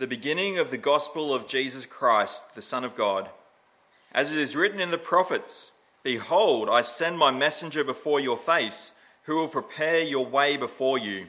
the 0.00 0.06
beginning 0.06 0.58
of 0.58 0.70
the 0.70 0.78
gospel 0.78 1.34
of 1.34 1.46
Jesus 1.46 1.84
Christ, 1.84 2.54
the 2.54 2.62
Son 2.62 2.84
of 2.84 2.96
God. 2.96 3.28
As 4.12 4.30
it 4.30 4.38
is 4.38 4.56
written 4.56 4.80
in 4.80 4.90
the 4.90 4.96
prophets 4.96 5.72
Behold, 6.02 6.70
I 6.70 6.80
send 6.80 7.18
my 7.18 7.30
messenger 7.30 7.84
before 7.84 8.18
your 8.18 8.38
face, 8.38 8.92
who 9.24 9.36
will 9.36 9.46
prepare 9.46 10.00
your 10.00 10.24
way 10.24 10.56
before 10.56 10.96
you. 10.96 11.26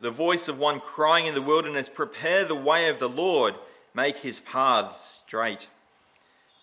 The 0.00 0.10
voice 0.10 0.48
of 0.48 0.58
one 0.58 0.80
crying 0.80 1.26
in 1.26 1.36
the 1.36 1.42
wilderness, 1.42 1.88
Prepare 1.88 2.44
the 2.44 2.56
way 2.56 2.88
of 2.88 2.98
the 2.98 3.08
Lord, 3.08 3.54
make 3.94 4.16
his 4.16 4.40
paths 4.40 5.20
straight. 5.24 5.68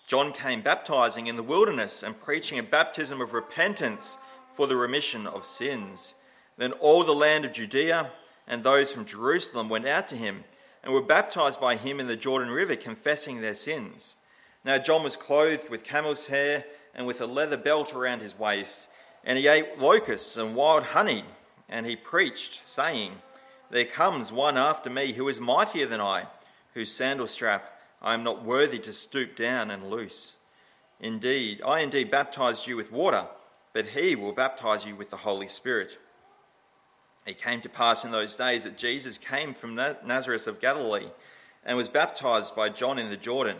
John 0.08 0.34
came 0.34 0.62
baptizing 0.62 1.28
in 1.28 1.38
the 1.38 1.42
wilderness 1.42 2.04
and 2.04 2.20
preaching 2.20 2.60
a 2.60 2.64
baptism 2.64 3.22
of 3.22 3.32
repentance 3.32 4.18
for 4.54 4.68
the 4.68 4.76
remission 4.76 5.26
of 5.26 5.46
sins. 5.46 6.16
Then 6.58 6.74
all 6.74 7.06
the 7.06 7.14
land 7.14 7.46
of 7.46 7.54
Judea 7.54 8.10
and 8.46 8.62
those 8.62 8.92
from 8.92 9.06
Jerusalem 9.06 9.70
went 9.70 9.88
out 9.88 10.10
to 10.10 10.18
him 10.18 10.44
and 10.86 10.94
were 10.94 11.02
baptized 11.02 11.60
by 11.60 11.76
him 11.76 12.00
in 12.00 12.06
the 12.06 12.16
Jordan 12.16 12.50
River, 12.50 12.76
confessing 12.76 13.42
their 13.42 13.56
sins. 13.56 14.16
Now 14.64 14.78
John 14.78 15.04
was 15.04 15.18
clothed 15.18 15.70
with 15.70 15.84
camel's 15.84 16.28
hair 16.28 16.64
and 16.94 17.08
with 17.08 17.20
a 17.20 17.26
leather 17.26 17.58
belt 17.58 17.94
around 17.94 18.22
his 18.22 18.38
waist, 18.38 18.88
and 19.24 19.40
he 19.40 19.48
ate 19.48 19.80
locusts 19.80 20.38
and 20.38 20.56
wild 20.56 20.84
honey, 20.84 21.26
and 21.68 21.88
he 21.88 21.96
preached, 21.96 22.64
saying, 22.64 23.14
There 23.72 23.86
comes 23.86 24.32
one 24.32 24.58
after 24.58 24.90
me 24.92 25.14
who 25.14 25.28
is 25.28 25.42
mightier 25.42 25.88
than 25.88 26.00
I, 26.00 26.28
whose 26.76 26.92
sandal 26.92 27.28
strap 27.28 27.74
I 28.02 28.14
am 28.14 28.24
not 28.24 28.46
worthy 28.46 28.78
to 28.80 28.94
stoop 28.94 29.36
down 29.36 29.72
and 29.72 29.90
loose. 29.90 30.36
Indeed, 31.00 31.62
I 31.66 31.80
indeed 31.80 32.12
baptized 32.12 32.68
you 32.68 32.78
with 32.78 32.92
water, 32.92 33.26
but 33.74 33.88
he 33.88 34.16
will 34.16 34.32
baptize 34.32 34.86
you 34.86 34.96
with 34.96 35.10
the 35.10 35.18
Holy 35.18 35.48
Spirit. 35.48 35.98
It 37.26 37.42
came 37.42 37.62
to 37.62 37.70
pass 37.70 38.06
in 38.06 38.12
those 38.12 38.36
days 38.36 38.64
that 38.64 38.78
Jesus 38.78 39.18
came 39.18 39.54
from 39.54 39.76
Nazareth 39.76 40.48
of 40.48 40.62
Galilee 40.62 41.10
and 41.66 41.76
was 41.76 41.90
baptized 41.90 42.56
by 42.56 42.70
John 42.70 43.00
in 43.00 43.10
the 43.10 43.18
Jordan. 43.18 43.58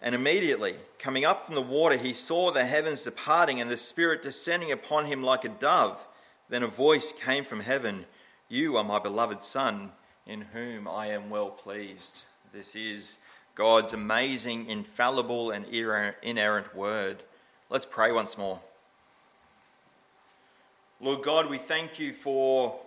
And 0.00 0.14
immediately, 0.14 0.76
coming 1.00 1.24
up 1.24 1.44
from 1.44 1.56
the 1.56 1.62
water, 1.62 1.96
he 1.96 2.12
saw 2.12 2.52
the 2.52 2.64
heavens 2.64 3.02
departing 3.02 3.60
and 3.60 3.68
the 3.68 3.76
Spirit 3.76 4.22
descending 4.22 4.70
upon 4.70 5.06
him 5.06 5.24
like 5.24 5.44
a 5.44 5.48
dove. 5.48 6.06
Then 6.48 6.62
a 6.62 6.68
voice 6.68 7.12
came 7.12 7.44
from 7.44 7.60
heaven 7.60 8.06
You 8.48 8.76
are 8.76 8.84
my 8.84 9.00
beloved 9.00 9.42
Son, 9.42 9.90
in 10.24 10.42
whom 10.52 10.86
I 10.86 11.08
am 11.08 11.28
well 11.28 11.50
pleased. 11.50 12.20
This 12.52 12.76
is 12.76 13.18
God's 13.56 13.92
amazing, 13.92 14.70
infallible, 14.70 15.50
and 15.50 15.66
inerrant 15.66 16.76
word. 16.76 17.24
Let's 17.68 17.84
pray 17.84 18.12
once 18.12 18.38
more. 18.38 18.60
Lord 21.00 21.24
God, 21.24 21.50
we 21.50 21.58
thank 21.58 21.98
you 21.98 22.12
for 22.12 22.78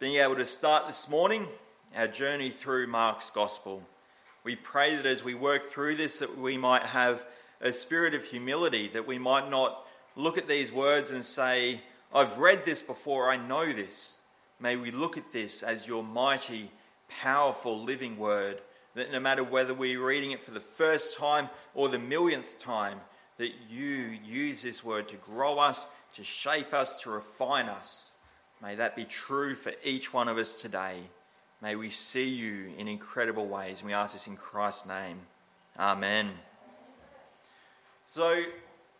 being 0.00 0.16
able 0.16 0.34
to 0.34 0.46
start 0.46 0.86
this 0.86 1.10
morning 1.10 1.46
our 1.94 2.08
journey 2.08 2.48
through 2.48 2.86
Mark's 2.86 3.28
Gospel. 3.28 3.82
We 4.44 4.56
pray 4.56 4.96
that 4.96 5.04
as 5.04 5.22
we 5.22 5.34
work 5.34 5.62
through 5.62 5.96
this, 5.96 6.20
that 6.20 6.38
we 6.38 6.56
might 6.56 6.84
have 6.84 7.26
a 7.60 7.70
spirit 7.70 8.14
of 8.14 8.24
humility, 8.24 8.88
that 8.94 9.06
we 9.06 9.18
might 9.18 9.50
not 9.50 9.86
look 10.16 10.38
at 10.38 10.48
these 10.48 10.72
words 10.72 11.10
and 11.10 11.22
say, 11.22 11.82
I've 12.14 12.38
read 12.38 12.64
this 12.64 12.80
before, 12.80 13.30
I 13.30 13.36
know 13.36 13.70
this. 13.70 14.16
May 14.58 14.76
we 14.76 14.90
look 14.90 15.18
at 15.18 15.34
this 15.34 15.62
as 15.62 15.86
your 15.86 16.02
mighty, 16.02 16.70
powerful, 17.10 17.78
living 17.78 18.16
word, 18.16 18.62
that 18.94 19.12
no 19.12 19.20
matter 19.20 19.44
whether 19.44 19.74
we're 19.74 20.02
reading 20.02 20.30
it 20.30 20.42
for 20.42 20.52
the 20.52 20.60
first 20.60 21.18
time 21.18 21.50
or 21.74 21.90
the 21.90 21.98
millionth 21.98 22.58
time, 22.58 23.02
that 23.36 23.52
you 23.68 24.16
use 24.24 24.62
this 24.62 24.82
word 24.82 25.10
to 25.10 25.16
grow 25.16 25.58
us, 25.58 25.88
to 26.16 26.24
shape 26.24 26.72
us, 26.72 27.02
to 27.02 27.10
refine 27.10 27.68
us 27.68 28.12
May 28.62 28.74
that 28.74 28.94
be 28.94 29.06
true 29.06 29.54
for 29.54 29.72
each 29.82 30.12
one 30.12 30.28
of 30.28 30.36
us 30.36 30.52
today. 30.52 31.00
May 31.62 31.76
we 31.76 31.88
see 31.88 32.28
you 32.28 32.70
in 32.76 32.88
incredible 32.88 33.46
ways. 33.46 33.80
And 33.80 33.88
we 33.88 33.94
ask 33.94 34.12
this 34.12 34.26
in 34.26 34.36
Christ's 34.36 34.84
name. 34.84 35.18
Amen. 35.78 36.30
So, 38.06 38.44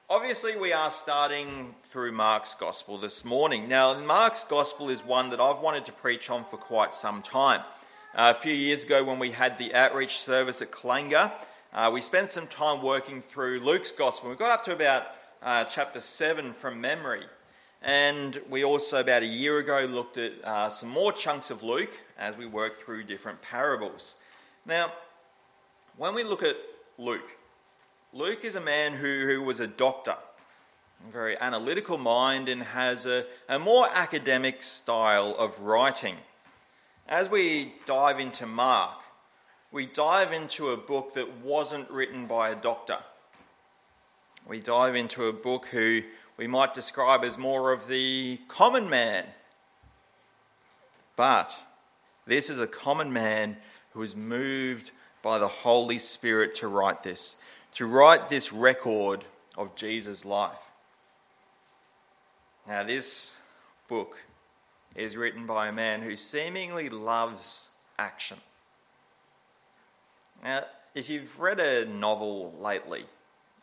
obviously, 0.09 0.57
we 0.57 0.73
are 0.73 0.91
starting 0.91 1.75
through 1.93 2.13
Mark's 2.13 2.55
Gospel 2.55 2.97
this 2.97 3.23
morning. 3.23 3.69
Now, 3.69 4.01
Mark's 4.01 4.45
Gospel 4.45 4.89
is 4.89 5.05
one 5.05 5.29
that 5.29 5.41
I've 5.41 5.59
wanted 5.59 5.85
to 5.87 5.93
preach 5.93 6.31
on 6.31 6.43
for 6.43 6.57
quite 6.57 6.95
some 6.95 7.21
time. 7.21 7.61
Uh, 8.15 8.33
a 8.35 8.41
few 8.41 8.55
years 8.55 8.85
ago, 8.85 9.05
when 9.05 9.19
we 9.19 9.31
had 9.31 9.59
the 9.59 9.75
outreach 9.75 10.21
service 10.21 10.63
at 10.63 10.71
Kalanga, 10.71 11.33
uh, 11.75 11.91
we 11.93 12.01
spent 12.01 12.31
some 12.31 12.47
time 12.47 12.83
working 12.83 13.21
through 13.21 13.61
Luke's 13.61 13.93
Gospel. 13.93 14.31
We 14.31 14.37
got 14.37 14.53
up 14.53 14.65
to 14.65 14.73
about 14.73 15.09
uh, 15.43 15.65
chapter 15.65 16.01
7 16.01 16.55
from 16.55 16.81
memory. 16.81 17.25
And 17.83 18.41
we 18.51 18.63
also, 18.63 19.01
about 19.01 19.23
a 19.23 19.27
year 19.27 19.59
ago, 19.59 19.87
looked 19.89 20.19
at 20.19 20.33
uh, 20.45 20.69
some 20.69 20.91
more 20.91 21.13
chunks 21.13 21.51
of 21.51 21.63
Luke 21.63 21.97
as 22.19 22.37
we 22.37 22.45
work 22.47 22.77
through 22.77 23.05
different 23.05 23.41
parables. 23.41 24.17
Now, 24.67 24.93
when 25.97 26.15
we 26.15 26.23
look 26.23 26.43
at 26.43 26.57
Luke, 26.99 27.37
Luke 28.13 28.45
is 28.45 28.55
a 28.55 28.61
man 28.61 28.93
who, 28.93 29.27
who 29.27 29.43
was 29.43 29.61
a 29.61 29.67
doctor, 29.67 30.17
a 31.09 31.13
very 31.13 31.39
analytical 31.41 31.97
mind, 31.97 32.51
and 32.51 32.63
has 32.63 33.07
a, 33.07 33.25
a 33.49 33.59
more 33.59 33.89
academic 33.95 34.63
style 34.63 35.35
of 35.39 35.61
writing. 35.61 36.17
As 37.09 37.31
we 37.31 37.75
dive 37.87 38.21
into 38.21 38.45
Mark, 38.45 38.99
we 39.73 39.87
dive 39.87 40.33
into 40.33 40.71
a 40.71 40.77
book 40.77 41.15
that 41.15 41.39
wasn't 41.39 41.91
written 41.91 42.27
by 42.27 42.51
a 42.51 42.57
doctor. 42.57 42.99
We 44.47 44.61
dive 44.61 44.97
into 44.97 45.27
a 45.27 45.33
book 45.33 45.67
who 45.67 46.03
we 46.41 46.47
might 46.47 46.73
describe 46.73 47.23
as 47.23 47.37
more 47.37 47.71
of 47.71 47.87
the 47.87 48.41
common 48.49 48.89
man. 48.89 49.27
But 51.15 51.55
this 52.27 52.49
is 52.49 52.59
a 52.59 52.67
common 52.67 53.13
man 53.13 53.59
who 53.93 54.01
is 54.01 54.17
moved 54.17 54.91
by 55.23 55.39
the 55.39 55.47
Holy 55.47 55.99
Spirit 55.99 56.55
to 56.55 56.69
write 56.69 57.03
this, 57.03 57.37
to 57.75 57.85
write 57.85 58.31
this 58.31 58.55
record 58.55 59.23
of 59.59 59.75
Jesus' 59.75 60.25
life. 60.25 60.73
Now, 62.67 62.85
this 62.85 63.37
book 63.87 64.17
is 64.97 65.19
written 65.19 65.45
by 65.45 65.69
a 65.69 65.73
man 65.73 66.01
who 66.01 66.17
seemingly 66.17 66.89
loves 66.89 67.69
action. 67.99 68.39
Now, 70.43 70.65
if 70.95 71.11
you've 71.11 71.39
read 71.39 71.61
a 71.61 71.85
novel 71.85 72.55
lately, 72.59 73.05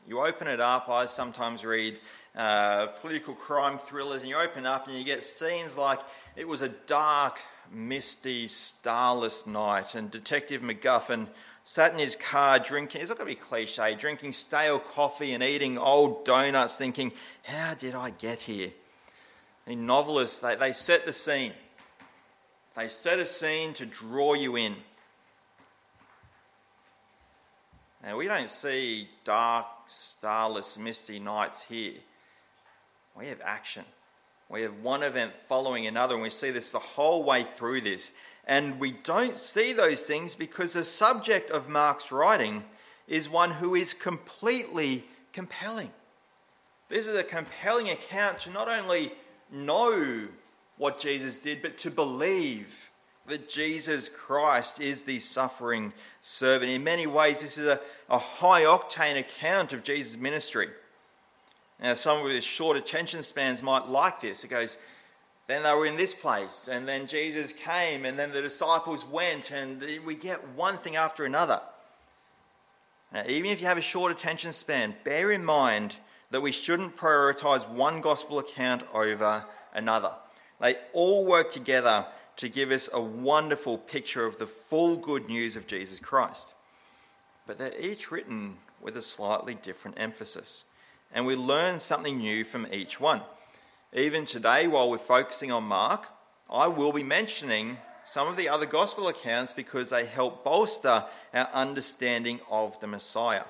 you 0.07 0.21
open 0.21 0.47
it 0.47 0.61
up. 0.61 0.87
I 0.89 1.07
sometimes 1.07 1.65
read 1.65 1.99
uh, 2.37 2.87
political 3.01 3.33
crime 3.33 3.79
thrillers, 3.79 4.21
and 4.21 4.29
you 4.29 4.37
open 4.37 4.65
up 4.65 4.87
and 4.87 4.95
you 4.95 5.03
get 5.03 5.23
scenes 5.23 5.75
like 5.75 5.99
it 6.35 6.47
was 6.47 6.61
a 6.61 6.69
dark, 6.69 7.39
misty, 7.71 8.47
starless 8.47 9.47
night, 9.47 9.95
and 9.95 10.11
Detective 10.11 10.61
McGuffin 10.61 11.27
sat 11.63 11.91
in 11.91 11.99
his 11.99 12.15
car 12.15 12.59
drinking, 12.59 13.01
it's 13.01 13.09
not 13.09 13.17
going 13.17 13.27
to 13.27 13.35
be 13.35 13.41
cliche, 13.41 13.95
drinking 13.95 14.31
stale 14.31 14.79
coffee 14.79 15.33
and 15.33 15.43
eating 15.43 15.77
old 15.77 16.25
donuts, 16.25 16.77
thinking, 16.77 17.11
How 17.43 17.73
did 17.73 17.95
I 17.95 18.11
get 18.11 18.41
here? 18.41 18.71
The 19.65 19.75
novelists, 19.75 20.39
they, 20.39 20.55
they 20.55 20.71
set 20.71 21.05
the 21.05 21.13
scene. 21.13 21.51
They 22.75 22.87
set 22.87 23.19
a 23.19 23.25
scene 23.25 23.73
to 23.73 23.85
draw 23.87 24.35
you 24.35 24.55
in. 24.55 24.75
Now, 28.03 28.15
we 28.15 28.27
don't 28.27 28.49
see 28.49 29.09
dark, 29.25 29.65
starless, 29.87 30.77
misty 30.77 31.19
nights 31.19 31.63
here. 31.63 31.95
We 33.17 33.27
have 33.27 33.41
action. 33.43 33.83
We 34.49 34.61
have 34.61 34.81
one 34.81 35.03
event 35.03 35.35
following 35.35 35.87
another, 35.87 36.13
and 36.13 36.23
we 36.23 36.29
see 36.29 36.51
this 36.51 36.71
the 36.71 36.79
whole 36.79 37.23
way 37.23 37.43
through 37.43 37.81
this. 37.81 38.11
And 38.45 38.79
we 38.79 38.91
don't 38.91 39.35
see 39.35 39.73
those 39.73 40.03
things 40.03 40.35
because 40.35 40.73
the 40.73 40.85
subject 40.85 41.49
of 41.49 41.67
Mark's 41.67 42.11
writing 42.11 42.63
is 43.07 43.29
one 43.29 43.51
who 43.51 43.75
is 43.75 43.93
completely 43.93 45.05
compelling. 45.33 45.91
This 46.89 47.07
is 47.07 47.15
a 47.15 47.23
compelling 47.23 47.89
account 47.89 48.39
to 48.41 48.51
not 48.51 48.69
only 48.69 49.11
know 49.51 50.27
what 50.77 50.99
Jesus 50.99 51.39
did, 51.39 51.61
but 51.61 51.77
to 51.79 51.91
believe 51.91 52.89
that 53.25 53.49
Jesus 53.49 54.09
Christ 54.09 54.79
is 54.79 55.01
the 55.01 55.19
suffering 55.19 55.91
servant. 56.21 56.71
In 56.71 56.83
many 56.83 57.07
ways, 57.07 57.41
this 57.41 57.57
is 57.57 57.67
a, 57.67 57.81
a 58.09 58.17
high 58.17 58.63
octane 58.63 59.19
account 59.19 59.73
of 59.73 59.83
Jesus' 59.83 60.15
ministry. 60.15 60.69
Now, 61.81 61.93
some 61.93 62.23
with 62.23 62.43
short 62.43 62.75
attention 62.75 63.21
spans 63.23 63.61
might 63.61 63.87
like 63.87 64.19
this. 64.21 64.43
It 64.43 64.47
goes, 64.47 64.77
then 65.47 65.63
they 65.63 65.73
were 65.73 65.85
in 65.85 65.95
this 65.95 66.13
place, 66.13 66.67
and 66.69 66.87
then 66.87 67.07
Jesus 67.07 67.53
came, 67.53 68.03
and 68.03 68.19
then 68.19 68.31
the 68.31 68.41
disciples 68.41 69.05
went, 69.05 69.51
and 69.51 69.81
we 70.05 70.15
get 70.15 70.45
one 70.49 70.77
thing 70.77 70.95
after 70.95 71.23
another. 71.23 71.61
Now, 73.13 73.23
even 73.27 73.51
if 73.51 73.61
you 73.61 73.67
have 73.67 73.77
a 73.77 73.81
short 73.81 74.11
attention 74.11 74.51
span, 74.51 74.95
bear 75.05 75.31
in 75.31 75.45
mind 75.45 75.95
that 76.31 76.41
we 76.41 76.51
shouldn't 76.51 76.97
prioritize 76.97 77.69
one 77.69 78.01
gospel 78.01 78.39
account 78.39 78.83
over 78.93 79.45
another. 79.73 80.11
They 80.59 80.75
all 80.91 81.25
work 81.25 81.51
together 81.51 82.07
to 82.37 82.49
give 82.49 82.71
us 82.71 82.89
a 82.91 82.99
wonderful 82.99 83.77
picture 83.77 84.25
of 84.25 84.37
the 84.37 84.47
full 84.47 84.97
good 84.97 85.29
news 85.29 85.55
of 85.55 85.67
Jesus 85.67 85.99
Christ. 85.99 86.53
But 87.45 87.57
they're 87.57 87.79
each 87.79 88.11
written 88.11 88.57
with 88.81 88.97
a 88.97 89.01
slightly 89.01 89.55
different 89.55 89.97
emphasis 89.97 90.65
and 91.13 91.25
we 91.25 91.35
learn 91.35 91.79
something 91.79 92.17
new 92.17 92.43
from 92.43 92.67
each 92.71 92.99
one. 92.99 93.21
Even 93.93 94.25
today, 94.25 94.67
while 94.67 94.89
we're 94.89 94.97
focusing 94.97 95.51
on 95.51 95.63
Mark, 95.63 96.07
I 96.49 96.67
will 96.67 96.91
be 96.91 97.03
mentioning 97.03 97.77
some 98.03 98.27
of 98.27 98.37
the 98.37 98.47
other 98.47 98.65
gospel 98.65 99.07
accounts 99.07 99.53
because 99.53 99.89
they 99.89 100.05
help 100.05 100.43
bolster 100.43 101.05
our 101.33 101.49
understanding 101.53 102.39
of 102.49 102.79
the 102.79 102.87
Messiah. 102.87 103.43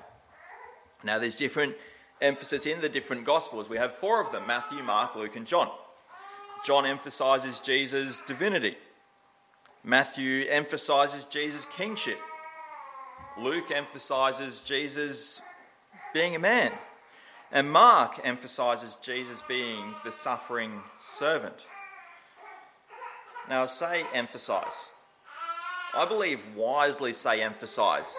Now, 1.04 1.18
there's 1.18 1.36
different 1.36 1.76
emphasis 2.20 2.66
in 2.66 2.80
the 2.80 2.88
different 2.88 3.24
gospels. 3.24 3.68
We 3.68 3.76
have 3.76 3.94
four 3.94 4.20
of 4.20 4.32
them 4.32 4.46
Matthew, 4.46 4.82
Mark, 4.82 5.14
Luke, 5.14 5.36
and 5.36 5.46
John. 5.46 5.70
John 6.64 6.86
emphasizes 6.86 7.60
Jesus' 7.60 8.20
divinity. 8.20 8.76
Matthew 9.84 10.46
emphasizes 10.48 11.24
Jesus' 11.24 11.66
kingship. 11.76 12.18
Luke 13.38 13.70
emphasizes 13.70 14.60
Jesus 14.60 15.40
being 16.12 16.34
a 16.34 16.38
man. 16.40 16.72
And 17.50 17.70
Mark 17.70 18.20
emphasizes 18.24 18.96
Jesus 18.96 19.42
being 19.48 19.94
the 20.04 20.12
suffering 20.12 20.82
servant. 20.98 21.64
Now, 23.48 23.64
say 23.64 24.04
emphasize. 24.12 24.92
I 25.94 26.04
believe 26.04 26.44
wisely 26.54 27.14
say 27.14 27.42
emphasize 27.42 28.14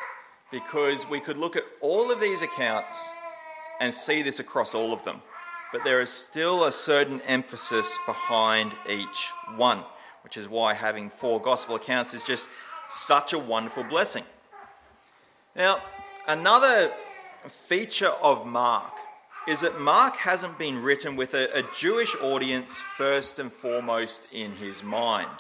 because 0.52 1.08
we 1.08 1.20
could 1.20 1.38
look 1.38 1.56
at 1.56 1.64
all 1.82 2.12
of 2.12 2.20
these 2.20 2.42
accounts 2.42 3.08
and 3.80 3.94
see 3.94 4.24
this 4.24 4.40
across 4.40 4.74
all 4.74 4.92
of 4.92 5.04
them. 5.04 5.22
But 5.72 5.84
there 5.84 6.02
is 6.02 6.10
still 6.10 6.64
a 6.64 6.72
certain 6.72 7.22
emphasis 7.22 7.96
behind 8.08 8.72
each 8.90 9.30
one, 9.56 9.84
which 10.24 10.36
is 10.36 10.48
why 10.48 10.74
having 10.74 11.12
four 11.12 11.40
gospel 11.40 11.76
accounts 11.76 12.16
is 12.16 12.24
just 12.24 12.48
such 12.90 13.34
a 13.34 13.40
wonderful 13.40 13.84
blessing. 13.84 14.24
Now, 15.56 15.80
another 16.28 16.92
feature 17.48 18.14
of 18.24 18.48
Mark 18.48 18.94
is 19.50 19.62
that 19.62 19.82
Mark 19.82 20.16
hasn't 20.16 20.60
been 20.60 20.80
written 20.80 21.16
with 21.16 21.34
a, 21.34 21.52
a 21.58 21.64
Jewish 21.76 22.16
audience 22.22 22.80
first 22.80 23.40
and 23.40 23.52
foremost 23.52 24.28
in 24.32 24.52
his 24.52 24.84
mind. 24.84 25.40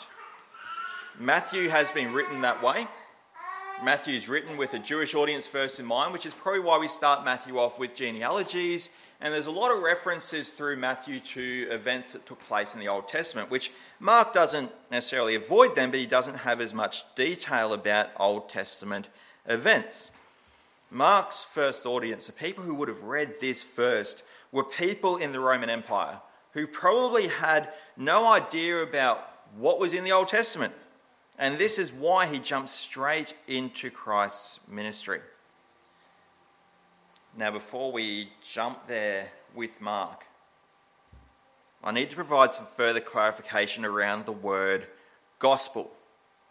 Matthew 1.19 1.69
has 1.69 1.91
been 1.91 2.11
written 2.11 2.41
that 2.41 2.63
way. 2.63 2.87
Matthew's 3.83 4.27
written 4.27 4.57
with 4.57 4.73
a 4.73 4.79
Jewish 4.79 5.13
audience 5.13 5.45
first 5.45 5.79
in 5.79 5.85
mind, 5.85 6.11
which 6.11 6.25
is 6.25 6.33
probably 6.33 6.61
why 6.61 6.79
we 6.79 6.87
start 6.87 7.23
Matthew 7.23 7.59
off 7.59 7.77
with 7.77 7.93
genealogies. 7.93 8.89
And 9.21 9.31
there's 9.31 9.45
a 9.45 9.51
lot 9.51 9.69
of 9.69 9.83
references 9.83 10.49
through 10.49 10.77
Matthew 10.77 11.19
to 11.35 11.67
events 11.69 12.13
that 12.13 12.25
took 12.25 12.39
place 12.47 12.73
in 12.73 12.79
the 12.79 12.87
Old 12.87 13.07
Testament, 13.07 13.51
which 13.51 13.71
Mark 13.99 14.33
doesn't 14.33 14.71
necessarily 14.89 15.35
avoid 15.35 15.75
them, 15.75 15.91
but 15.91 15.99
he 15.99 16.07
doesn't 16.07 16.37
have 16.37 16.61
as 16.61 16.73
much 16.73 17.03
detail 17.13 17.73
about 17.73 18.09
Old 18.17 18.49
Testament 18.49 19.07
events. 19.47 20.09
Mark's 20.91 21.43
first 21.43 21.85
audience, 21.85 22.25
the 22.25 22.33
people 22.33 22.63
who 22.63 22.73
would 22.75 22.87
have 22.87 23.03
read 23.03 23.39
this 23.39 23.61
first, 23.61 24.23
were 24.51 24.63
people 24.63 25.17
in 25.17 25.31
the 25.31 25.39
Roman 25.39 25.69
Empire 25.69 26.21
who 26.53 26.65
probably 26.65 27.27
had 27.27 27.71
no 27.95 28.27
idea 28.27 28.81
about 28.81 29.31
what 29.55 29.79
was 29.79 29.93
in 29.93 30.03
the 30.03 30.11
Old 30.11 30.27
Testament. 30.27 30.73
And 31.37 31.57
this 31.57 31.77
is 31.77 31.93
why 31.93 32.25
he 32.25 32.39
jumps 32.39 32.71
straight 32.71 33.33
into 33.47 33.89
Christ's 33.89 34.59
ministry. 34.67 35.21
Now, 37.37 37.51
before 37.51 37.91
we 37.91 38.31
jump 38.41 38.87
there 38.87 39.29
with 39.55 39.79
Mark, 39.79 40.25
I 41.83 41.91
need 41.91 42.09
to 42.09 42.15
provide 42.15 42.51
some 42.51 42.65
further 42.65 42.99
clarification 42.99 43.85
around 43.85 44.25
the 44.25 44.33
word 44.33 44.87
gospel. 45.37 45.91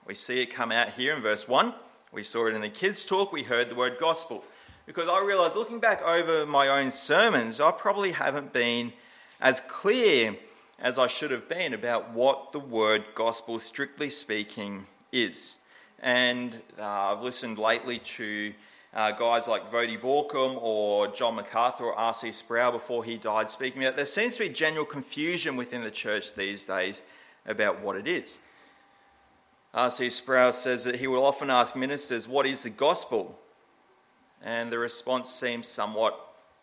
We 0.06 0.14
see 0.14 0.40
it 0.40 0.46
come 0.46 0.72
out 0.72 0.90
here 0.90 1.14
in 1.14 1.20
verse 1.20 1.46
1 1.46 1.74
we 2.12 2.22
saw 2.22 2.46
it 2.46 2.54
in 2.54 2.60
the 2.60 2.68
kids' 2.68 3.04
talk, 3.04 3.32
we 3.32 3.42
heard 3.42 3.68
the 3.68 3.74
word 3.74 3.98
gospel. 3.98 4.44
Because 4.86 5.08
I 5.08 5.22
realised 5.24 5.56
looking 5.56 5.80
back 5.80 6.02
over 6.02 6.46
my 6.46 6.68
own 6.68 6.90
sermons, 6.90 7.60
I 7.60 7.70
probably 7.70 8.12
haven't 8.12 8.52
been 8.52 8.92
as 9.40 9.60
clear 9.68 10.36
as 10.78 10.98
I 10.98 11.06
should 11.08 11.30
have 11.30 11.48
been 11.48 11.74
about 11.74 12.12
what 12.12 12.52
the 12.52 12.58
word 12.58 13.04
gospel, 13.14 13.58
strictly 13.58 14.08
speaking, 14.08 14.86
is. 15.12 15.58
And 16.00 16.54
uh, 16.78 17.12
I've 17.12 17.22
listened 17.22 17.58
lately 17.58 17.98
to 17.98 18.54
uh, 18.94 19.12
guys 19.12 19.46
like 19.46 19.70
Voddie 19.70 20.00
Baucham 20.00 20.56
or 20.60 21.08
John 21.08 21.34
MacArthur 21.34 21.84
or 21.84 21.94
R.C. 21.94 22.32
Sproul 22.32 22.72
before 22.72 23.04
he 23.04 23.18
died 23.18 23.50
speaking 23.50 23.82
about. 23.82 23.96
There 23.96 24.06
seems 24.06 24.36
to 24.36 24.44
be 24.44 24.48
general 24.48 24.84
confusion 24.84 25.56
within 25.56 25.82
the 25.82 25.90
church 25.90 26.34
these 26.34 26.64
days 26.64 27.02
about 27.44 27.80
what 27.80 27.96
it 27.96 28.08
is. 28.08 28.40
R.C. 29.74 30.10
Sproul 30.10 30.52
says 30.52 30.84
that 30.84 30.96
he 30.96 31.06
will 31.06 31.24
often 31.24 31.50
ask 31.50 31.76
ministers, 31.76 32.26
What 32.26 32.46
is 32.46 32.62
the 32.62 32.70
gospel? 32.70 33.38
And 34.42 34.72
the 34.72 34.78
response 34.78 35.30
seems 35.30 35.66
somewhat 35.66 36.18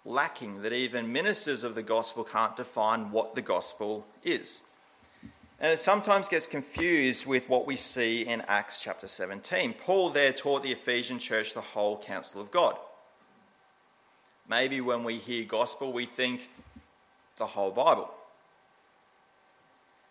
lacking, 0.06 0.62
that 0.62 0.74
even 0.74 1.12
ministers 1.12 1.64
of 1.64 1.76
the 1.76 1.84
gospel 1.84 2.24
can't 2.24 2.56
define 2.56 3.12
what 3.12 3.36
the 3.36 3.42
gospel 3.42 4.06
is. 4.24 4.64
And 5.60 5.72
it 5.72 5.80
sometimes 5.80 6.28
gets 6.28 6.48
confused 6.48 7.26
with 7.26 7.48
what 7.48 7.66
we 7.66 7.76
see 7.76 8.22
in 8.22 8.42
Acts 8.42 8.82
chapter 8.82 9.08
17. 9.08 9.74
Paul 9.74 10.10
there 10.10 10.34
taught 10.34 10.64
the 10.64 10.72
Ephesian 10.72 11.20
church 11.20 11.54
the 11.54 11.62
whole 11.62 11.98
counsel 11.98 12.42
of 12.42 12.52
God. 12.52 12.78
Maybe 14.50 14.82
when 14.82 15.04
we 15.04 15.18
hear 15.18 15.46
gospel, 15.46 15.94
we 15.94 16.06
think 16.06 16.50
the 17.38 17.48
whole 17.48 17.72
Bible. 17.72 18.12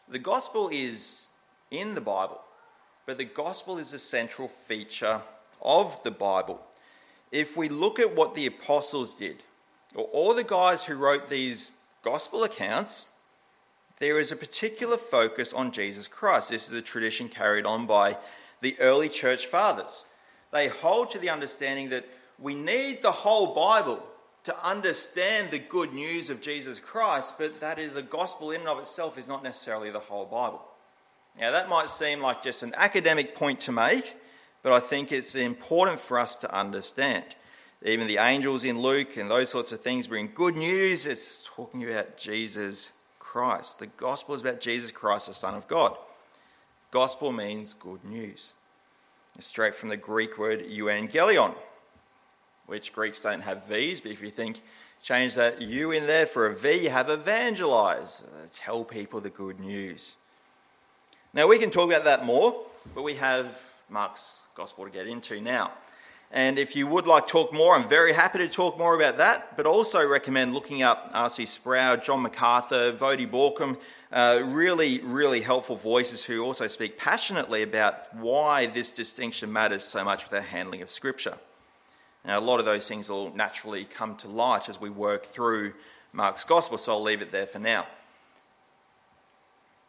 The 0.09 0.19
gospel 0.19 0.71
is 0.73 1.29
in 1.71 1.95
the 1.95 2.01
Bible 2.01 2.41
but 3.07 3.19
the 3.19 3.25
gospel 3.25 3.79
is 3.79 3.93
a 3.93 3.99
central 3.99 4.49
feature 4.49 5.21
of 5.63 6.03
the 6.03 6.11
Bible. 6.11 6.61
If 7.33 7.57
we 7.57 7.69
look 7.69 7.99
at 7.99 8.15
what 8.15 8.35
the 8.35 8.47
apostles 8.47 9.15
did, 9.15 9.43
or 9.95 10.05
all 10.05 10.35
the 10.35 10.45
guys 10.45 10.85
who 10.85 10.95
wrote 10.95 11.29
these 11.29 11.71
gospel 12.03 12.45
accounts, 12.45 13.09
there 13.99 14.19
is 14.19 14.33
a 14.33 14.37
particular 14.37 14.97
focus 14.97 15.53
on 15.53 15.73
Jesus 15.73 16.09
Christ. 16.09 16.51
This 16.51 16.69
is 16.69 16.75
a 16.75 16.83
tradition 16.83 17.29
carried 17.29 17.67
on 17.67 17.87
by 17.87 18.19
the 18.61 18.77
early 18.81 19.09
church 19.09 19.47
fathers. 19.47 20.07
They 20.53 20.69
hold 20.69 21.11
to 21.11 21.19
the 21.19 21.31
understanding 21.31 21.91
that 21.91 22.09
we 22.39 22.55
need 22.55 23.03
the 23.03 23.13
whole 23.13 23.55
Bible 23.55 24.03
to 24.45 24.67
understand 24.67 25.51
the 25.51 25.59
good 25.59 25.93
news 25.93 26.29
of 26.29 26.41
Jesus 26.41 26.79
Christ, 26.79 27.35
but 27.39 27.61
that 27.61 27.79
is 27.79 27.93
the 27.93 28.03
gospel 28.03 28.51
in 28.51 28.61
and 28.61 28.69
of 28.69 28.79
itself 28.79 29.17
is 29.17 29.27
not 29.27 29.43
necessarily 29.43 29.91
the 29.91 30.01
whole 30.01 30.27
Bible. 30.27 30.63
Now, 31.39 31.51
that 31.51 31.69
might 31.69 31.91
seem 31.91 32.21
like 32.21 32.43
just 32.43 32.63
an 32.63 32.75
academic 32.77 33.35
point 33.35 33.61
to 33.61 33.73
make, 33.73 34.17
but 34.63 34.73
I 34.73 34.81
think 34.81 35.11
it's 35.11 35.35
important 35.35 36.01
for 36.01 36.19
us 36.19 36.37
to 36.37 36.55
understand. 36.55 37.25
Even 37.85 38.07
the 38.07 38.19
angels 38.19 38.65
in 38.65 38.81
Luke 38.81 39.17
and 39.17 39.31
those 39.31 39.51
sorts 39.51 39.73
of 39.73 39.81
things 39.81 40.07
bring 40.07 40.31
good 40.33 40.57
news. 40.57 41.07
It's 41.07 41.47
talking 41.55 41.85
about 41.85 42.17
Jesus 42.17 42.91
Christ. 43.19 43.79
The 43.81 43.89
gospel 43.89 44.35
is 44.35 44.41
about 44.41 44.61
Jesus 44.61 44.91
Christ, 44.91 45.27
the 45.27 45.35
Son 45.35 45.55
of 45.55 45.69
God. 45.69 45.97
Gospel 46.91 47.33
means 47.33 47.75
good 47.75 48.05
news. 48.05 48.55
It's 49.37 49.49
straight 49.49 49.75
from 49.75 49.89
the 49.89 49.97
Greek 49.97 50.39
word 50.39 50.65
euangelion, 50.65 51.57
which 52.67 52.93
Greeks 52.93 53.21
don't 53.21 53.43
have 53.43 53.67
V's, 53.67 54.01
but 54.01 54.13
if 54.13 54.23
you 54.23 54.31
think, 54.31 54.63
change 55.03 55.35
that 55.35 55.61
U 55.61 55.91
in 55.91 56.07
there 56.07 56.27
for 56.27 56.47
a 56.47 56.55
V, 56.55 56.85
you 56.85 56.91
have 56.91 57.11
evangelize. 57.11 58.23
Uh, 58.23 58.47
tell 58.53 58.85
people 58.85 59.21
the 59.21 59.31
good 59.31 59.59
news. 59.59 60.17
Now, 61.35 61.49
we 61.49 61.59
can 61.59 61.73
talk 61.73 61.91
about 61.91 62.05
that 62.05 62.25
more, 62.25 62.65
but 62.95 63.03
we 63.03 63.15
have 63.15 63.61
Mark's 63.89 64.43
gospel 64.55 64.85
to 64.85 64.91
get 64.91 65.09
into 65.09 65.41
now. 65.41 65.73
And 66.31 66.61
if 66.61 66.77
you 66.77 66.87
would 66.87 67.09
like 67.09 67.27
to 67.27 67.33
talk 67.33 67.53
more, 67.53 67.75
I'm 67.75 67.89
very 67.89 68.13
happy 68.13 68.39
to 68.39 68.49
talk 68.49 68.79
more 68.79 68.95
about 68.95 69.19
that, 69.19 69.57
but 69.57 69.67
also 69.67 70.07
recommend 70.07 70.55
looking 70.55 70.85
up 70.85 71.11
R.C. 71.13 71.45
Sproul, 71.47 71.97
John 71.97 72.23
MacArthur, 72.23 72.93
Voddie 72.93 73.29
Baucham, 73.29 73.79
uh, 74.13 74.43
really, 74.45 75.01
really 75.01 75.41
helpful 75.41 75.75
voices 75.75 76.23
who 76.23 76.41
also 76.45 76.69
speak 76.69 76.99
passionately 76.99 77.65
about 77.65 78.15
why 78.15 78.67
this 78.67 78.93
distinction 78.93 79.53
matters 79.53 79.83
so 79.83 80.05
much 80.05 80.23
with 80.23 80.33
our 80.35 80.41
handling 80.41 80.83
of 80.83 80.91
Scripture. 80.91 81.37
Now, 82.25 82.39
a 82.39 82.41
lot 82.41 82.61
of 82.61 82.65
those 82.65 82.87
things 82.87 83.09
will 83.09 83.35
naturally 83.35 83.87
come 83.87 84.15
to 84.19 84.29
light 84.29 84.69
as 84.69 84.81
we 84.81 84.89
work 84.89 85.27
through 85.27 85.73
Mark's 86.13 86.45
Gospel, 86.45 86.79
so 86.79 86.93
I'll 86.93 87.03
leave 87.03 87.23
it 87.23 87.33
there 87.33 87.49
for 87.49 87.59
now. 87.59 87.89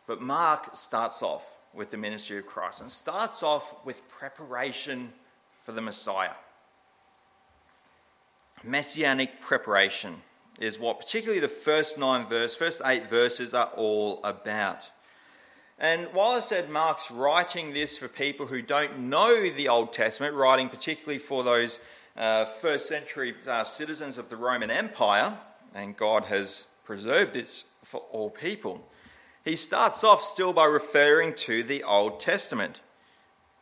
But 0.08 0.22
Mark 0.22 0.76
starts 0.76 1.22
off 1.22 1.58
with 1.74 1.92
the 1.92 1.98
ministry 1.98 2.38
of 2.38 2.46
Christ 2.46 2.82
and 2.82 2.92
starts 2.92 3.44
off 3.44 3.76
with 3.86 4.08
preparation 4.10 5.14
for 5.52 5.72
the 5.72 5.82
Messiah. 5.82 6.32
Messianic 8.64 9.42
preparation 9.42 10.22
is 10.60 10.80
what 10.80 11.00
particularly 11.00 11.40
the 11.40 11.48
first 11.48 11.98
nine 11.98 12.26
verses, 12.28 12.56
first 12.56 12.82
eight 12.86 13.10
verses 13.10 13.54
are 13.54 13.72
all 13.76 14.22
about. 14.24 14.90
And 15.78 16.08
while 16.14 16.38
I 16.38 16.40
said 16.40 16.70
Mark's 16.70 17.12
writing 17.12 17.74
this 17.74 17.98
for 17.98 18.08
people 18.08 18.46
who 18.46 18.62
don't 18.62 18.98
know 18.98 19.50
the 19.50 19.68
Old 19.68 19.92
Testament, 19.92 20.34
writing 20.34 20.70
particularly 20.70 21.20
for 21.20 21.44
those 21.44 21.80
uh, 22.16 22.46
first 22.46 22.88
century 22.88 23.36
uh, 23.46 23.66
citizens 23.66 24.18
of 24.18 24.30
the 24.30 24.38
Roman 24.38 24.72
Empire, 24.72 25.38
and 25.74 25.98
God 25.98 26.26
has 26.26 26.66
preserved 26.86 27.34
this 27.34 27.66
for 27.84 28.00
all 28.12 28.30
people, 28.30 28.88
he 29.46 29.56
starts 29.56 30.04
off 30.04 30.24
still 30.24 30.52
by 30.52 30.66
referring 30.66 31.36
to 31.36 31.62
the 31.62 31.84
Old 31.84 32.20
Testament, 32.20 32.82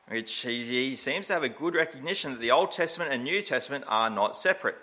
which 0.07 0.33
he, 0.33 0.63
he 0.63 0.95
seems 0.95 1.27
to 1.27 1.33
have 1.33 1.43
a 1.43 1.49
good 1.49 1.75
recognition 1.75 2.31
that 2.31 2.39
the 2.39 2.51
Old 2.51 2.71
Testament 2.71 3.11
and 3.11 3.23
New 3.23 3.41
Testament 3.41 3.83
are 3.89 4.09
not 4.09 4.35
separate. 4.35 4.77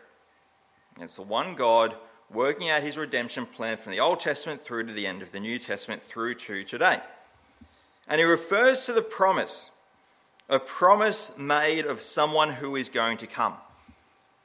It's 1.01 1.17
the 1.17 1.23
one 1.23 1.55
God 1.55 1.95
working 2.31 2.69
out 2.69 2.83
his 2.83 2.99
redemption 2.99 3.47
plan 3.47 3.79
from 3.79 3.93
the 3.93 4.01
Old 4.01 4.21
Testament 4.21 4.61
through 4.61 4.87
to 4.87 4.93
the 4.93 5.07
end 5.07 5.23
of 5.23 5.33
the 5.33 5.41
New 5.41 5.59
Testament 5.59 6.03
through 6.03 6.35
to 6.35 6.65
today. 6.65 7.01
And 8.07 8.21
he 8.21 8.25
refers 8.25 8.85
to 8.85 8.93
the 8.93 9.03
promise, 9.03 9.71
a 10.51 10.59
promise 10.59 11.33
made 11.39 11.87
of 11.87 12.03
someone 12.03 12.53
who 12.53 12.77
is 12.77 12.91
going 12.91 13.17
to 13.19 13.27
come. 13.27 13.55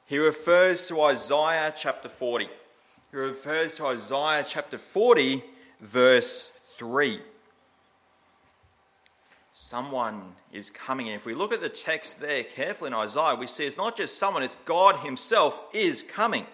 He 0.06 0.18
refers 0.18 0.88
to 0.88 1.02
Isaiah 1.02 1.74
chapter 1.76 2.08
40. 2.08 2.48
He 3.12 3.18
refers 3.18 3.76
to 3.76 3.88
Isaiah 3.88 4.46
chapter 4.48 4.78
40, 4.78 5.44
verse 5.82 6.51
3. 6.63 7.20
Someone 9.51 10.34
is 10.51 10.70
coming. 10.70 11.08
And 11.08 11.15
if 11.15 11.25
we 11.25 11.34
look 11.34 11.53
at 11.53 11.62
the 11.62 11.70
text 11.70 12.20
there 12.20 12.44
carefully 12.44 12.89
in 12.89 12.94
Isaiah, 12.94 13.36
we 13.36 13.48
see 13.48 13.65
it's 13.65 13.77
not 13.77 13.96
just 13.96 14.17
someone, 14.17 14.44
it's 14.44 14.55
God 14.55 14.98
Himself 14.98 15.62
is 15.74 16.03
coming. 16.03 16.46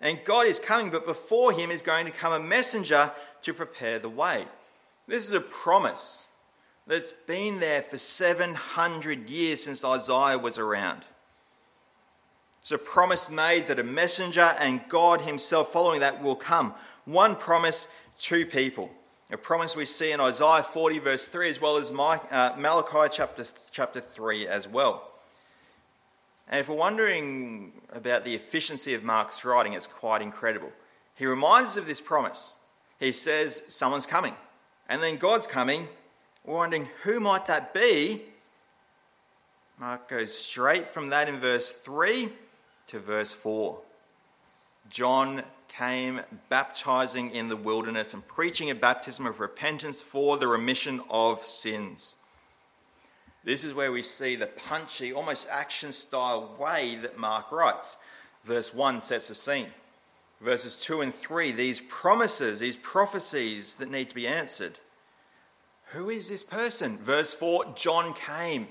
And 0.00 0.18
God 0.24 0.46
is 0.46 0.58
coming, 0.58 0.90
but 0.90 1.06
before 1.06 1.52
Him 1.52 1.70
is 1.70 1.80
going 1.80 2.04
to 2.04 2.12
come 2.12 2.32
a 2.32 2.40
messenger 2.40 3.10
to 3.42 3.54
prepare 3.54 3.98
the 3.98 4.10
way. 4.10 4.46
This 5.08 5.26
is 5.26 5.32
a 5.32 5.40
promise 5.40 6.26
that's 6.86 7.12
been 7.12 7.58
there 7.60 7.82
for 7.82 7.98
700 7.98 9.30
years 9.30 9.64
since 9.64 9.84
Isaiah 9.84 10.38
was 10.38 10.58
around. 10.58 11.02
It's 12.60 12.72
a 12.72 12.78
promise 12.78 13.30
made 13.30 13.68
that 13.68 13.78
a 13.78 13.84
messenger 13.84 14.56
and 14.58 14.80
God 14.88 15.20
Himself 15.22 15.72
following 15.72 16.00
that 16.00 16.22
will 16.22 16.36
come. 16.36 16.74
One 17.04 17.36
promise, 17.36 17.86
two 18.18 18.46
people. 18.46 18.90
A 19.30 19.36
promise 19.36 19.74
we 19.74 19.86
see 19.86 20.12
in 20.12 20.20
Isaiah 20.20 20.62
40, 20.62 20.98
verse 21.00 21.28
3, 21.28 21.50
as 21.50 21.60
well 21.60 21.76
as 21.76 21.90
uh, 21.90 22.54
Malachi 22.56 23.12
chapter, 23.12 23.44
chapter 23.70 24.00
3 24.00 24.46
as 24.46 24.68
well. 24.68 25.10
And 26.48 26.60
if 26.60 26.68
we're 26.68 26.76
wondering 26.76 27.72
about 27.92 28.24
the 28.24 28.34
efficiency 28.34 28.94
of 28.94 29.02
Mark's 29.02 29.44
writing, 29.44 29.72
it's 29.72 29.88
quite 29.88 30.22
incredible. 30.22 30.70
He 31.16 31.26
reminds 31.26 31.70
us 31.70 31.76
of 31.76 31.86
this 31.86 32.00
promise. 32.00 32.56
He 33.00 33.10
says, 33.10 33.64
Someone's 33.68 34.06
coming. 34.06 34.34
And 34.88 35.02
then 35.02 35.16
God's 35.16 35.46
coming. 35.46 35.88
We're 36.44 36.54
wondering, 36.54 36.88
who 37.02 37.18
might 37.18 37.46
that 37.48 37.74
be? 37.74 38.22
Mark 39.78 40.08
goes 40.08 40.32
straight 40.32 40.86
from 40.86 41.08
that 41.10 41.28
in 41.28 41.40
verse 41.40 41.72
3 41.72 42.28
to 42.86 43.00
verse 43.00 43.32
4. 43.32 43.78
John 44.88 45.42
came 45.76 46.20
baptizing 46.48 47.30
in 47.30 47.48
the 47.48 47.56
wilderness 47.56 48.14
and 48.14 48.26
preaching 48.26 48.70
a 48.70 48.74
baptism 48.74 49.26
of 49.26 49.40
repentance 49.40 50.00
for 50.00 50.38
the 50.38 50.48
remission 50.48 51.00
of 51.10 51.44
sins. 51.44 52.14
This 53.44 53.62
is 53.62 53.74
where 53.74 53.92
we 53.92 54.02
see 54.02 54.36
the 54.36 54.46
punchy, 54.46 55.12
almost 55.12 55.48
action 55.50 55.92
style 55.92 56.56
way 56.58 56.96
that 57.02 57.18
Mark 57.18 57.52
writes. 57.52 57.96
Verse 58.44 58.72
1 58.72 59.00
sets 59.00 59.28
the 59.28 59.34
scene. 59.34 59.68
Verses 60.40 60.80
2 60.82 61.00
and 61.00 61.14
3, 61.14 61.52
these 61.52 61.80
promises, 61.80 62.58
these 62.58 62.76
prophecies 62.76 63.76
that 63.76 63.90
need 63.90 64.08
to 64.08 64.14
be 64.14 64.26
answered. 64.26 64.78
Who 65.92 66.10
is 66.10 66.28
this 66.28 66.42
person? 66.42 66.98
Verse 66.98 67.32
4 67.32 67.74
John 67.76 68.14
came. 68.14 68.68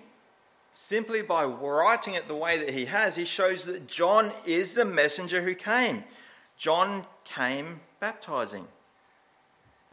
Simply 0.73 1.21
by 1.21 1.45
writing 1.45 2.15
it 2.15 2.27
the 2.27 2.35
way 2.35 2.57
that 2.57 2.71
he 2.71 2.85
has, 2.85 3.15
he 3.15 3.23
shows 3.23 3.65
that 3.65 3.87
John 3.87 4.33
is 4.45 4.73
the 4.73 4.83
messenger 4.83 5.41
who 5.41 5.55
came. 5.55 6.03
John 6.57 7.05
came 7.23 7.81
baptizing. 7.99 8.67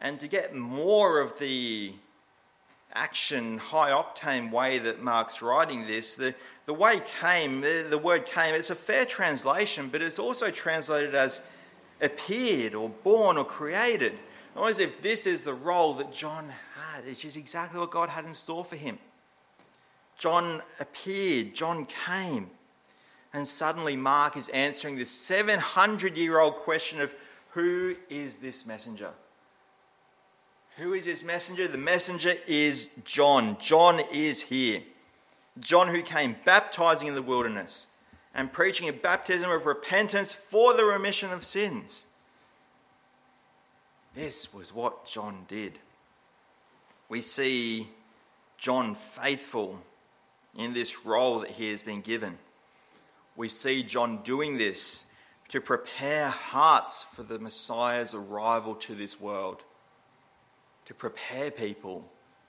And 0.00 0.19
to 0.21 0.28
get 0.28 0.54
more 0.54 1.21
of 1.21 1.38
the 1.38 1.95
action, 2.92 3.59
high 3.59 3.90
octane 3.90 4.50
way 4.50 4.78
that 4.78 5.02
Mark's 5.02 5.40
writing 5.40 5.87
this, 5.87 6.16
the, 6.16 6.35
the 6.66 6.75
way 6.75 7.00
came, 7.21 7.61
the, 7.61 7.87
the 7.88 7.99
word 7.99 8.26
came, 8.26 8.54
it's 8.54 8.71
a 8.71 8.75
fair 8.75 9.04
translation, 9.04 9.88
but 9.90 10.02
it's 10.02 10.19
also 10.19 10.50
translated 10.50 11.14
as 11.14 11.40
appeared 12.00 12.75
or 12.75 12.88
born 12.88 13.38
or 13.38 13.45
created. 13.45 14.19
As 14.57 14.78
if 14.81 15.00
this 15.00 15.26
is 15.26 15.45
the 15.45 15.54
role 15.54 15.95
that 15.95 16.12
John 16.12 16.52
had, 16.75 17.07
which 17.07 17.25
is 17.25 17.37
exactly 17.37 17.81
what 17.81 17.90
God 17.90 18.11
had 18.11 18.25
in 18.25 18.35
store 18.35 18.64
for 18.64 18.76
him. 18.76 18.99
John 20.19 20.62
appeared, 20.78 21.54
John 21.54 21.87
came. 21.87 22.50
And 23.33 23.49
suddenly, 23.49 23.97
Mark 23.97 24.37
is 24.37 24.49
answering 24.51 24.97
this 24.97 25.11
700 25.11 26.17
year 26.17 26.39
old 26.39 26.57
question 26.57 27.01
of 27.01 27.15
who 27.51 27.97
is 28.09 28.39
this 28.39 28.67
messenger? 28.67 29.11
Who 30.77 30.95
is 30.95 31.05
this 31.05 31.23
messenger? 31.23 31.69
The 31.69 31.79
messenger 31.79 32.35
is 32.47 32.89
John. 33.05 33.57
John 33.61 34.01
is 34.12 34.43
here. 34.43 34.83
John, 35.61 35.89
who 35.89 36.03
came 36.03 36.37
baptizing 36.45 37.09
in 37.09 37.15
the 37.15 37.23
wilderness 37.23 37.87
and 38.35 38.53
preaching 38.53 38.89
a 38.89 38.93
baptism 38.93 39.51
of 39.51 39.67
repentance 39.67 40.33
for 40.33 40.73
the 40.73 40.85
remission 40.85 41.31
of 41.31 41.45
sins. 41.45 42.07
This 44.15 44.53
was 44.53 44.75
what 44.75 45.07
John 45.07 45.45
did. 45.49 45.79
We 47.09 47.21
see 47.21 47.89
John 48.57 48.95
faithful 48.95 49.81
in 50.57 50.73
this 50.73 51.05
role 51.05 51.41
that 51.41 51.51
he 51.51 51.71
has 51.71 51.83
been 51.83 52.01
given 52.01 52.39
we 53.42 53.49
see 53.49 53.82
John 53.82 54.22
doing 54.22 54.56
this 54.56 55.04
to 55.49 55.61
prepare 55.61 56.28
hearts 56.28 57.02
for 57.02 57.25
the 57.25 57.40
Messiah's 57.40 58.14
arrival 58.14 58.76
to 58.76 58.94
this 58.94 59.20
world, 59.20 59.64
to 60.84 60.94
prepare 60.94 61.50
people 61.50 62.04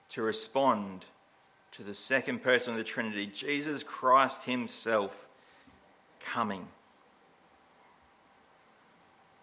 to 0.10 0.22
respond 0.22 1.06
to 1.72 1.82
the 1.82 1.96
second 1.96 2.44
person 2.44 2.74
of 2.74 2.78
the 2.78 2.84
Trinity, 2.84 3.26
Jesus 3.26 3.82
Christ 3.82 4.44
Himself, 4.44 5.28
coming. 6.20 6.68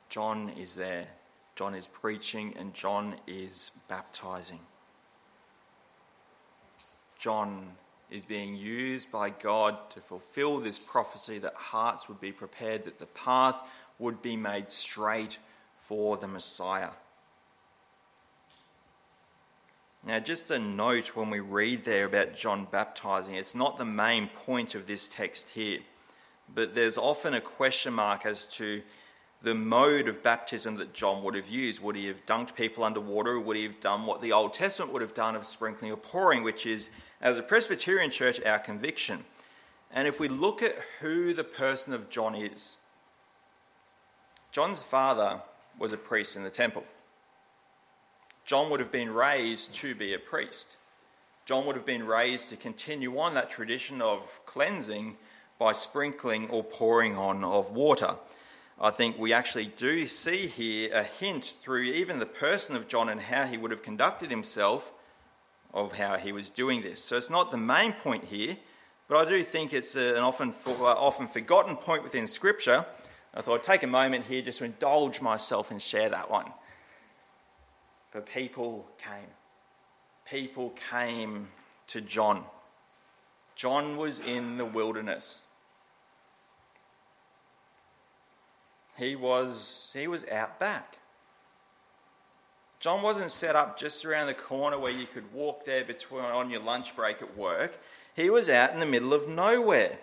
John 0.09 0.51
is 0.51 0.77
there. 0.77 1.09
John 1.57 1.75
is 1.75 1.89
preaching 1.89 2.55
and 2.57 2.73
John 2.73 3.17
is 3.27 3.73
baptizing. 3.89 4.61
John 7.19 7.73
is 8.11 8.25
being 8.25 8.57
used 8.57 9.11
by 9.11 9.31
God 9.31 9.91
to 9.91 10.01
fulfill 10.01 10.59
this 10.59 10.79
prophecy 10.79 11.39
that 11.39 11.55
hearts 11.55 12.09
would 12.09 12.21
be 12.21 12.33
prepared, 12.33 12.85
that 12.85 12.99
the 12.99 13.07
path 13.07 13.63
would 13.99 14.21
be 14.21 14.37
made 14.37 14.71
straight 14.71 15.39
for 15.87 16.17
the 16.17 16.27
Messiah. 16.27 16.91
Now, 20.05 20.19
just 20.19 20.51
a 20.51 20.59
note 20.59 21.15
when 21.15 21.29
we 21.29 21.41
read 21.41 21.85
there 21.85 22.07
about 22.07 22.35
John 22.35 22.67
baptizing, 22.71 23.35
it's 23.35 23.55
not 23.55 23.77
the 23.77 23.85
main 23.85 24.29
point 24.29 24.75
of 24.75 24.87
this 24.87 25.09
text 25.09 25.51
here, 25.51 25.81
but 26.53 26.75
there's 26.75 26.97
often 26.97 27.35
a 27.35 27.41
question 27.41 27.93
mark 27.93 28.25
as 28.25 28.47
to 28.55 28.83
the 29.43 29.55
mode 29.55 30.09
of 30.09 30.23
baptism 30.23 30.77
that 30.77 30.95
John 30.95 31.23
would 31.23 31.35
have 31.35 31.49
used. 31.49 31.83
Would 31.83 31.97
he 31.97 32.07
have 32.07 32.25
dunked 32.27 32.55
people 32.55 32.83
underwater, 32.83 33.39
would 33.39 33.57
he 33.57 33.65
have 33.65 33.81
done 33.81 34.07
what 34.07 34.21
the 34.21 34.33
Old 34.33 34.55
Testament 34.55 34.93
would 34.93 35.03
have 35.03 35.15
done 35.15 35.37
of 35.37 35.47
sprinkling 35.47 35.93
or 35.93 35.97
pouring, 35.97 36.43
which 36.43 36.67
is 36.67 36.91
as 37.21 37.37
a 37.37 37.43
Presbyterian 37.43 38.11
church, 38.11 38.41
our 38.45 38.59
conviction. 38.59 39.25
And 39.93 40.09
if 40.09 40.21
we 40.21 40.29
look 40.29 40.63
at 40.63 40.77
who 41.01 41.35
the 41.35 41.45
person 41.45 41.93
of 41.93 42.09
John 42.09 42.35
is, 42.35 42.77
John's 44.53 44.83
father 44.83 45.41
was 45.79 45.93
a 45.93 45.97
priest 45.97 46.37
in 46.37 46.45
the 46.45 46.51
temple. 46.51 46.85
John 48.45 48.71
would 48.71 48.81
have 48.81 48.93
been 48.93 49.11
raised 49.11 49.75
to 49.77 49.95
be 49.95 50.15
a 50.15 50.19
priest. 50.19 50.77
John 51.45 51.67
would 51.67 51.77
have 51.77 51.87
been 51.87 52.07
raised 52.07 52.49
to 52.51 52.57
continue 52.57 53.19
on 53.19 53.35
that 53.35 53.51
tradition 53.51 54.01
of 54.03 54.41
cleansing 54.47 55.17
by 55.59 55.73
sprinkling 55.73 56.49
or 56.49 56.65
pouring 56.65 57.17
on 57.17 57.45
of 57.45 57.71
water. 57.71 58.17
I 58.81 58.91
think 58.91 59.19
we 59.19 59.33
actually 59.33 59.67
do 59.67 60.07
see 60.07 60.47
here 60.47 60.93
a 60.95 61.03
hint 61.03 61.53
through 61.61 61.83
even 61.83 62.19
the 62.19 62.27
person 62.27 62.77
of 62.77 62.89
John 62.89 63.09
and 63.09 63.21
how 63.21 63.45
he 63.45 63.59
would 63.59 63.71
have 63.71 63.83
conducted 63.83 64.31
himself 64.31 64.91
of 65.73 65.93
how 65.93 66.17
he 66.17 66.33
was 66.33 66.51
doing 66.51 66.83
this. 66.83 67.03
So 67.03 67.17
it's 67.17 67.31
not 67.31 67.51
the 67.51 67.57
main 67.57 67.93
point 67.93 68.25
here, 68.25 68.57
but 69.09 69.27
I 69.27 69.29
do 69.29 69.43
think 69.43 69.73
it's 69.73 69.95
an 69.95 70.19
often, 70.19 70.53
for, 70.53 70.71
uh, 70.71 70.95
often 70.95 71.27
forgotten 71.27 71.77
point 71.77 72.03
within 72.03 72.27
Scripture. 72.27 72.87
I 73.35 73.43
thought 73.43 73.61
I'd 73.61 73.65
take 73.65 73.83
a 73.83 73.89
moment 73.89 74.27
here 74.27 74.43
just 74.43 74.59
to 74.59 74.65
indulge 74.65 75.21
myself 75.21 75.71
and 75.71 75.81
share 75.81 76.09
that 76.09 76.31
one. 76.31 76.53
But 78.13 78.27
people 78.27 78.89
came. 78.99 79.29
People 80.25 80.73
came 80.91 81.49
to 81.89 82.01
John. 82.01 82.45
John 83.57 83.97
was 83.97 84.21
in 84.21 84.57
the 84.57 84.65
wilderness. 84.65 85.47
He 88.97 89.17
was, 89.17 89.91
he 89.97 90.07
was 90.07 90.25
out 90.27 90.61
back. 90.61 91.00
John 92.81 93.03
wasn't 93.03 93.31
set 93.31 93.55
up 93.55 93.79
just 93.79 94.07
around 94.07 94.27
the 94.27 94.35
corner 94.35 94.79
where 94.79 94.91
you 94.91 95.07
could 95.07 95.31
walk 95.35 95.67
there 95.67 95.85
between, 95.85 96.25
on 96.25 96.49
your 96.49 96.63
lunch 96.63 96.97
break 96.97 97.21
at 97.21 97.37
work. 97.37 97.79
He 98.17 98.31
was 98.31 98.49
out 98.49 98.73
in 98.73 98.81
the 98.81 98.87
middle 98.87 99.13
of 99.13 99.29
nowhere. 99.29 99.99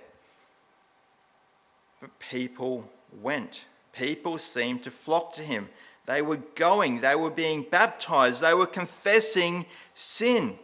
But 2.00 2.20
people 2.20 2.88
went. 3.12 3.66
People 3.94 4.38
seemed 4.38 4.84
to 4.84 4.92
flock 4.92 5.34
to 5.34 5.42
him. 5.42 5.70
They 6.06 6.22
were 6.22 6.38
going, 6.38 7.02
they 7.02 7.16
were 7.16 7.32
being 7.32 7.66
baptized, 7.70 8.42
they 8.42 8.54
were 8.54 8.68
confessing 8.68 9.66
sin. 9.96 10.60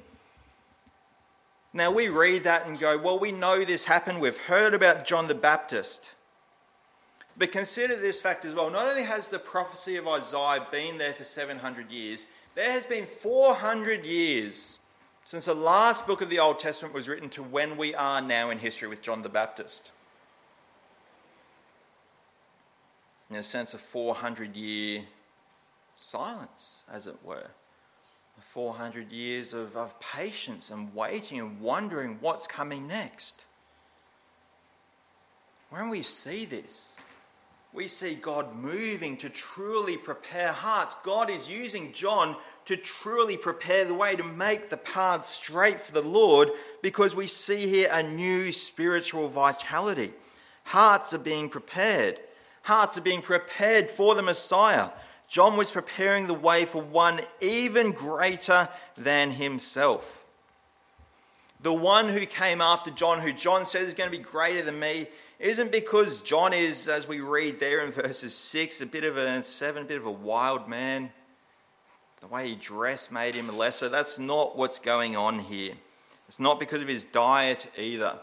Now 1.74 1.92
we 1.92 2.08
read 2.08 2.44
that 2.44 2.68
and 2.68 2.80
go, 2.80 2.96
well, 2.98 3.18
we 3.18 3.32
know 3.32 3.66
this 3.66 3.86
happened. 3.86 4.22
We've 4.22 4.38
heard 4.38 4.76
about 4.76 5.06
John 5.06 5.28
the 5.28 5.34
Baptist. 5.34 6.12
But 7.38 7.52
consider 7.52 7.96
this 7.96 8.20
fact 8.20 8.46
as 8.46 8.54
well. 8.54 8.70
Not 8.70 8.86
only 8.86 9.04
has 9.04 9.30
the 9.30 9.40
prophecy 9.40 9.96
of 9.96 10.08
Isaiah 10.08 10.68
been 10.72 10.98
there 10.98 11.14
for 11.14 11.24
700 11.24 11.90
years, 11.90 12.26
there 12.56 12.72
has 12.72 12.86
been 12.86 13.08
400 13.08 14.06
years 14.06 14.78
since 15.26 15.46
the 15.46 15.56
last 15.56 16.06
book 16.06 16.22
of 16.22 16.30
the 16.30 16.40
Old 16.40 16.60
Testament 16.60 16.94
was 16.94 17.08
written 17.08 17.30
to 17.30 17.44
when 17.44 17.78
we 17.78 17.96
are 17.96 18.22
now 18.22 18.50
in 18.50 18.60
history 18.60 18.88
with 18.88 19.02
John 19.02 19.22
the 19.22 19.30
Baptist. 19.30 19.92
In 23.30 23.38
a 23.38 23.44
sense, 23.44 23.74
a 23.74 23.78
400 23.78 24.56
year 24.56 25.04
silence, 25.96 26.82
as 26.92 27.08
it 27.08 27.18
were. 27.24 27.48
400 28.40 29.12
years 29.12 29.54
of, 29.54 29.78
of 29.78 29.98
patience 30.00 30.70
and 30.70 30.94
waiting 30.94 31.40
and 31.40 31.62
wondering 31.62 32.18
what's 32.20 32.46
coming 32.46 32.88
next. 32.88 33.46
When 35.70 35.90
we 35.90 36.02
see 36.02 36.46
this, 36.46 36.98
we 37.74 37.88
see 37.88 38.14
God 38.14 38.56
moving 38.56 39.18
to 39.18 39.30
truly 39.30 39.98
prepare 39.98 40.52
hearts. 40.52 40.96
God 41.04 41.32
is 41.32 41.50
using 41.50 41.92
John 41.92 42.36
to 42.66 42.78
truly 42.78 43.36
prepare 43.36 43.84
the 43.84 43.96
way, 43.96 44.16
to 44.16 44.24
make 44.24 44.70
the 44.70 44.78
path 44.78 45.26
straight 45.26 45.82
for 45.82 45.92
the 45.92 46.04
Lord, 46.04 46.52
because 46.84 47.16
we 47.16 47.26
see 47.26 47.68
here 47.68 47.90
a 47.92 48.04
new 48.04 48.52
spiritual 48.52 49.28
vitality. 49.28 50.14
Hearts 50.66 51.16
are 51.16 51.20
being 51.20 51.50
prepared. 51.50 52.20
Hearts 52.62 52.98
are 53.00 53.02
being 53.02 53.24
prepared 53.24 53.90
for 53.90 54.14
the 54.14 54.22
Messiah. 54.22 54.90
John 55.28 55.58
was 55.58 55.72
preparing 55.72 56.28
the 56.28 56.36
way 56.36 56.66
for 56.66 56.82
one 56.82 57.22
even 57.42 57.92
greater 57.92 58.70
than 58.96 59.32
himself. 59.32 60.24
The 61.60 61.74
one 61.74 62.10
who 62.10 62.26
came 62.28 62.62
after 62.62 62.92
John, 62.92 63.20
who 63.20 63.34
John 63.34 63.66
says 63.66 63.88
is 63.88 63.94
going 63.96 64.12
to 64.12 64.18
be 64.18 64.24
greater 64.24 64.62
than 64.62 64.80
me, 64.80 65.08
isn't 65.40 65.72
because 65.72 66.20
John 66.20 66.54
is, 66.54 66.88
as 66.88 67.08
we 67.08 67.20
read 67.20 67.60
there 67.60 67.84
in 67.86 67.92
verses 67.92 68.34
6, 68.36 68.82
a 68.82 68.86
bit 68.86 69.04
of 69.04 69.18
a 69.18 69.44
7, 69.44 69.84
a 69.84 69.86
bit 69.86 69.98
of 69.98 70.06
a 70.06 70.12
wild 70.12 70.68
man. 70.68 71.12
The 72.22 72.28
way 72.28 72.50
he 72.50 72.56
dressed 72.56 73.12
made 73.12 73.36
him 73.36 73.56
lesser. 73.58 73.90
That's 73.90 74.18
not 74.18 74.58
what's 74.58 74.80
going 74.80 75.18
on 75.18 75.40
here. 75.40 75.74
It's 76.28 76.40
not 76.40 76.60
because 76.60 76.82
of 76.82 76.88
his 76.88 77.04
diet 77.04 77.68
either. 77.78 78.18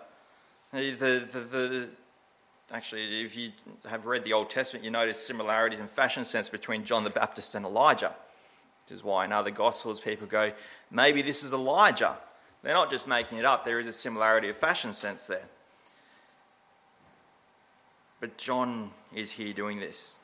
The, 0.73 0.91
the, 0.91 1.41
the, 1.41 1.89
actually, 2.73 3.23
if 3.23 3.37
you 3.37 3.53
have 3.87 4.07
read 4.07 4.25
the 4.25 4.33
Old 4.33 4.49
Testament, 4.49 4.85
you 4.85 4.91
notice 4.91 5.25
similarities 5.25 5.81
in 5.81 5.87
fashion 5.87 6.25
sense 6.25 6.49
between 6.49 6.85
John 6.85 7.05
the 7.05 7.11
Baptist 7.11 7.55
and 7.55 7.67
Elijah, 7.67 8.15
which 8.85 8.97
is 8.97 9.05
why 9.05 9.25
in 9.25 9.33
other 9.33 9.51
Gospels 9.51 10.01
people 10.01 10.27
go, 10.27 10.53
maybe 10.91 11.23
this 11.23 11.45
is 11.45 11.53
Elijah. 11.53 12.17
They're 12.63 12.75
not 12.75 12.91
just 12.91 13.07
making 13.07 13.39
it 13.39 13.45
up, 13.45 13.65
there 13.65 13.79
is 13.79 13.87
a 13.87 13.93
similarity 13.93 14.49
of 14.49 14.57
fashion 14.57 14.93
sense 14.93 15.27
there. 15.27 15.45
But 18.21 18.37
John 18.37 18.91
is 19.15 19.33
here 19.33 19.55
doing 19.55 19.81
this. 19.81 20.17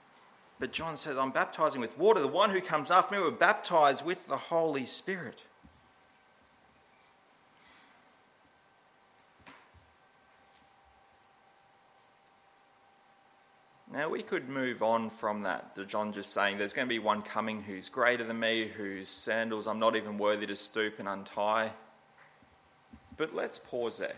But 0.60 0.72
John 0.72 0.96
says, 0.96 1.16
I'm 1.16 1.32
baptizing 1.32 1.80
with 1.80 1.98
water. 1.98 2.20
The 2.20 2.28
one 2.28 2.50
who 2.50 2.60
comes 2.60 2.90
after 2.90 3.14
me 3.14 3.22
will 3.22 3.30
baptize 3.30 4.02
with 4.02 4.26
the 4.28 4.36
Holy 4.36 4.84
Spirit. 4.84 5.40
Now, 13.92 14.10
we 14.10 14.22
could 14.22 14.48
move 14.50 14.82
on 14.82 15.08
from 15.08 15.42
that. 15.42 15.74
John 15.88 16.12
just 16.12 16.32
saying, 16.34 16.58
There's 16.58 16.74
going 16.74 16.86
to 16.86 16.94
be 16.94 16.98
one 16.98 17.22
coming 17.22 17.62
who's 17.62 17.88
greater 17.88 18.24
than 18.24 18.38
me, 18.38 18.66
whose 18.66 19.08
sandals 19.08 19.66
I'm 19.66 19.78
not 19.78 19.96
even 19.96 20.18
worthy 20.18 20.46
to 20.46 20.56
stoop 20.56 20.98
and 20.98 21.08
untie. 21.08 21.72
But 23.16 23.34
let's 23.34 23.58
pause 23.58 23.96
there 23.96 24.16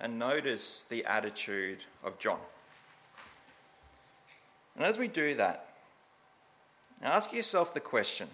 and 0.00 0.18
notice 0.18 0.84
the 0.88 1.04
attitude 1.04 1.84
of 2.02 2.18
John. 2.18 2.38
And 4.76 4.84
as 4.84 4.98
we 4.98 5.08
do 5.08 5.34
that, 5.34 5.66
ask 7.02 7.32
yourself 7.32 7.74
the 7.74 7.80
question 7.80 8.28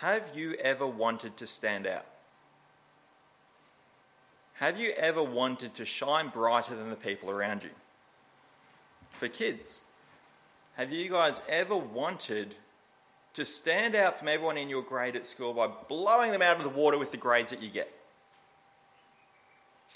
Have 0.00 0.30
you 0.34 0.54
ever 0.54 0.86
wanted 0.86 1.36
to 1.36 1.46
stand 1.46 1.86
out? 1.86 2.06
Have 4.54 4.80
you 4.80 4.92
ever 4.92 5.22
wanted 5.22 5.74
to 5.74 5.84
shine 5.84 6.28
brighter 6.28 6.74
than 6.76 6.88
the 6.88 6.96
people 6.96 7.28
around 7.30 7.64
you? 7.64 7.70
For 9.12 9.28
kids, 9.28 9.82
have 10.76 10.92
you 10.92 11.10
guys 11.10 11.40
ever 11.48 11.76
wanted 11.76 12.54
to 13.34 13.44
stand 13.44 13.96
out 13.96 14.14
from 14.16 14.28
everyone 14.28 14.56
in 14.56 14.68
your 14.68 14.82
grade 14.82 15.16
at 15.16 15.26
school 15.26 15.52
by 15.52 15.66
blowing 15.66 16.30
them 16.30 16.40
out 16.40 16.56
of 16.56 16.62
the 16.62 16.68
water 16.68 16.98
with 16.98 17.10
the 17.10 17.16
grades 17.16 17.50
that 17.50 17.60
you 17.60 17.68
get? 17.68 17.92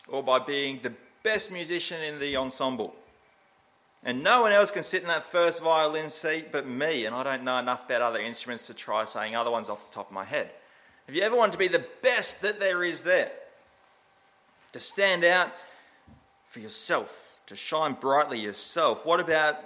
Or 0.08 0.22
by 0.22 0.38
being 0.38 0.80
the 0.82 0.92
best 1.22 1.50
musician 1.50 2.02
in 2.02 2.18
the 2.18 2.36
ensemble. 2.36 2.94
And 4.04 4.22
no 4.22 4.42
one 4.42 4.52
else 4.52 4.70
can 4.70 4.82
sit 4.82 5.02
in 5.02 5.08
that 5.08 5.24
first 5.24 5.60
violin 5.60 6.08
seat 6.08 6.52
but 6.52 6.66
me, 6.66 7.04
and 7.04 7.14
I 7.14 7.22
don't 7.22 7.44
know 7.44 7.58
enough 7.58 7.86
about 7.86 8.02
other 8.02 8.20
instruments 8.20 8.66
to 8.68 8.74
try 8.74 9.04
saying 9.04 9.34
other 9.34 9.50
ones 9.50 9.68
off 9.68 9.88
the 9.88 9.94
top 9.94 10.08
of 10.08 10.12
my 10.12 10.24
head. 10.24 10.50
Have 11.06 11.16
you 11.16 11.22
ever 11.22 11.36
wanted 11.36 11.52
to 11.52 11.58
be 11.58 11.68
the 11.68 11.84
best 12.02 12.42
that 12.42 12.60
there 12.60 12.84
is 12.84 13.02
there? 13.02 13.32
To 14.72 14.80
stand 14.80 15.24
out 15.24 15.50
for 16.46 16.60
yourself, 16.60 17.38
to 17.46 17.56
shine 17.56 17.94
brightly 17.94 18.38
yourself. 18.38 19.04
What 19.04 19.18
about 19.18 19.56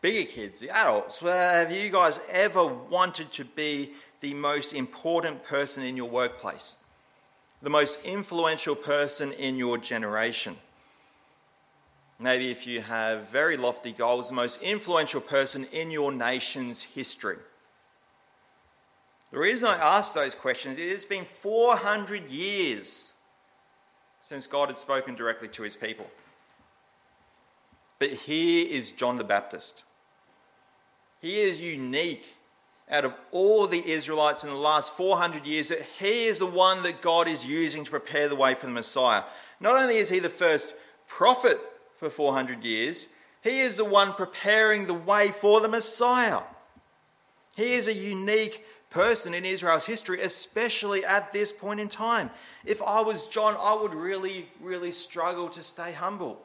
bigger 0.00 0.30
kids, 0.30 0.60
the 0.60 0.70
adults? 0.70 1.20
Well, 1.20 1.54
have 1.54 1.72
you 1.72 1.90
guys 1.90 2.20
ever 2.30 2.64
wanted 2.66 3.32
to 3.32 3.44
be 3.44 3.92
the 4.20 4.34
most 4.34 4.72
important 4.72 5.44
person 5.44 5.84
in 5.84 5.96
your 5.96 6.08
workplace? 6.08 6.76
The 7.62 7.70
most 7.70 8.00
influential 8.04 8.74
person 8.74 9.32
in 9.32 9.56
your 9.56 9.78
generation. 9.78 10.56
Maybe 12.20 12.50
if 12.50 12.66
you 12.66 12.80
have 12.80 13.28
very 13.28 13.56
lofty 13.56 13.92
goals, 13.92 14.28
the 14.28 14.34
most 14.34 14.60
influential 14.60 15.20
person 15.20 15.66
in 15.72 15.90
your 15.90 16.10
nation's 16.10 16.82
history. 16.82 17.38
The 19.30 19.38
reason 19.38 19.68
I 19.68 19.76
ask 19.76 20.14
those 20.14 20.34
questions 20.34 20.78
is 20.78 20.92
it's 20.92 21.04
been 21.04 21.24
400 21.24 22.30
years 22.30 23.12
since 24.20 24.46
God 24.46 24.68
had 24.68 24.78
spoken 24.78 25.14
directly 25.14 25.48
to 25.48 25.62
his 25.62 25.76
people. 25.76 26.06
But 27.98 28.10
here 28.10 28.66
is 28.68 28.92
John 28.92 29.16
the 29.16 29.24
Baptist. 29.24 29.84
He 31.20 31.40
is 31.40 31.60
unique 31.60 32.24
out 32.90 33.04
of 33.04 33.14
all 33.32 33.66
the 33.66 33.86
Israelites 33.86 34.44
in 34.44 34.50
the 34.50 34.56
last 34.56 34.92
400 34.92 35.46
years 35.46 35.68
that 35.68 35.82
he 35.82 36.24
is 36.24 36.38
the 36.38 36.46
one 36.46 36.82
that 36.84 37.02
God 37.02 37.28
is 37.28 37.44
using 37.44 37.84
to 37.84 37.90
prepare 37.90 38.28
the 38.28 38.36
way 38.36 38.54
for 38.54 38.66
the 38.66 38.72
Messiah. 38.72 39.24
Not 39.60 39.76
only 39.76 39.98
is 39.98 40.08
he 40.08 40.18
the 40.18 40.28
first 40.28 40.72
prophet 41.06 41.60
for 41.98 42.08
400 42.08 42.64
years, 42.64 43.08
he 43.42 43.60
is 43.60 43.76
the 43.76 43.84
one 43.84 44.14
preparing 44.14 44.86
the 44.86 44.94
way 44.94 45.32
for 45.32 45.60
the 45.60 45.68
Messiah. 45.68 46.40
He 47.56 47.72
is 47.72 47.88
a 47.88 47.94
unique 47.94 48.64
person 48.90 49.34
in 49.34 49.44
Israel's 49.44 49.84
history, 49.84 50.22
especially 50.22 51.04
at 51.04 51.32
this 51.32 51.52
point 51.52 51.80
in 51.80 51.88
time. 51.88 52.30
If 52.64 52.80
I 52.80 53.00
was 53.02 53.26
John, 53.26 53.56
I 53.58 53.74
would 53.80 53.94
really, 53.94 54.48
really 54.60 54.92
struggle 54.92 55.48
to 55.50 55.62
stay 55.62 55.92
humble. 55.92 56.40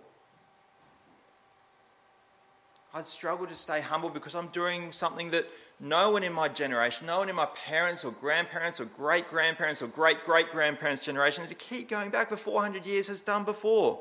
I'd 2.93 3.07
struggle 3.07 3.47
to 3.47 3.55
stay 3.55 3.81
humble 3.81 4.09
because 4.09 4.35
I'm 4.35 4.47
doing 4.47 4.91
something 4.91 5.31
that 5.31 5.49
no 5.83 6.11
one 6.11 6.23
in 6.23 6.31
my 6.31 6.47
generation, 6.47 7.05
no 7.05 7.19
one 7.19 7.27
in 7.27 7.35
my 7.35 7.45
parents 7.47 8.05
or 8.05 8.11
grandparents 8.11 8.79
or 8.79 8.85
great 8.85 9.29
grandparents 9.29 9.81
or 9.81 9.87
great 9.87 10.23
great 10.23 10.49
grandparents' 10.49 11.03
generations, 11.03 11.49
to 11.49 11.55
keep 11.55 11.89
going 11.89 12.09
back 12.09 12.29
for 12.29 12.37
400 12.37 12.85
years, 12.85 13.07
has 13.07 13.19
done 13.19 13.43
before. 13.43 13.99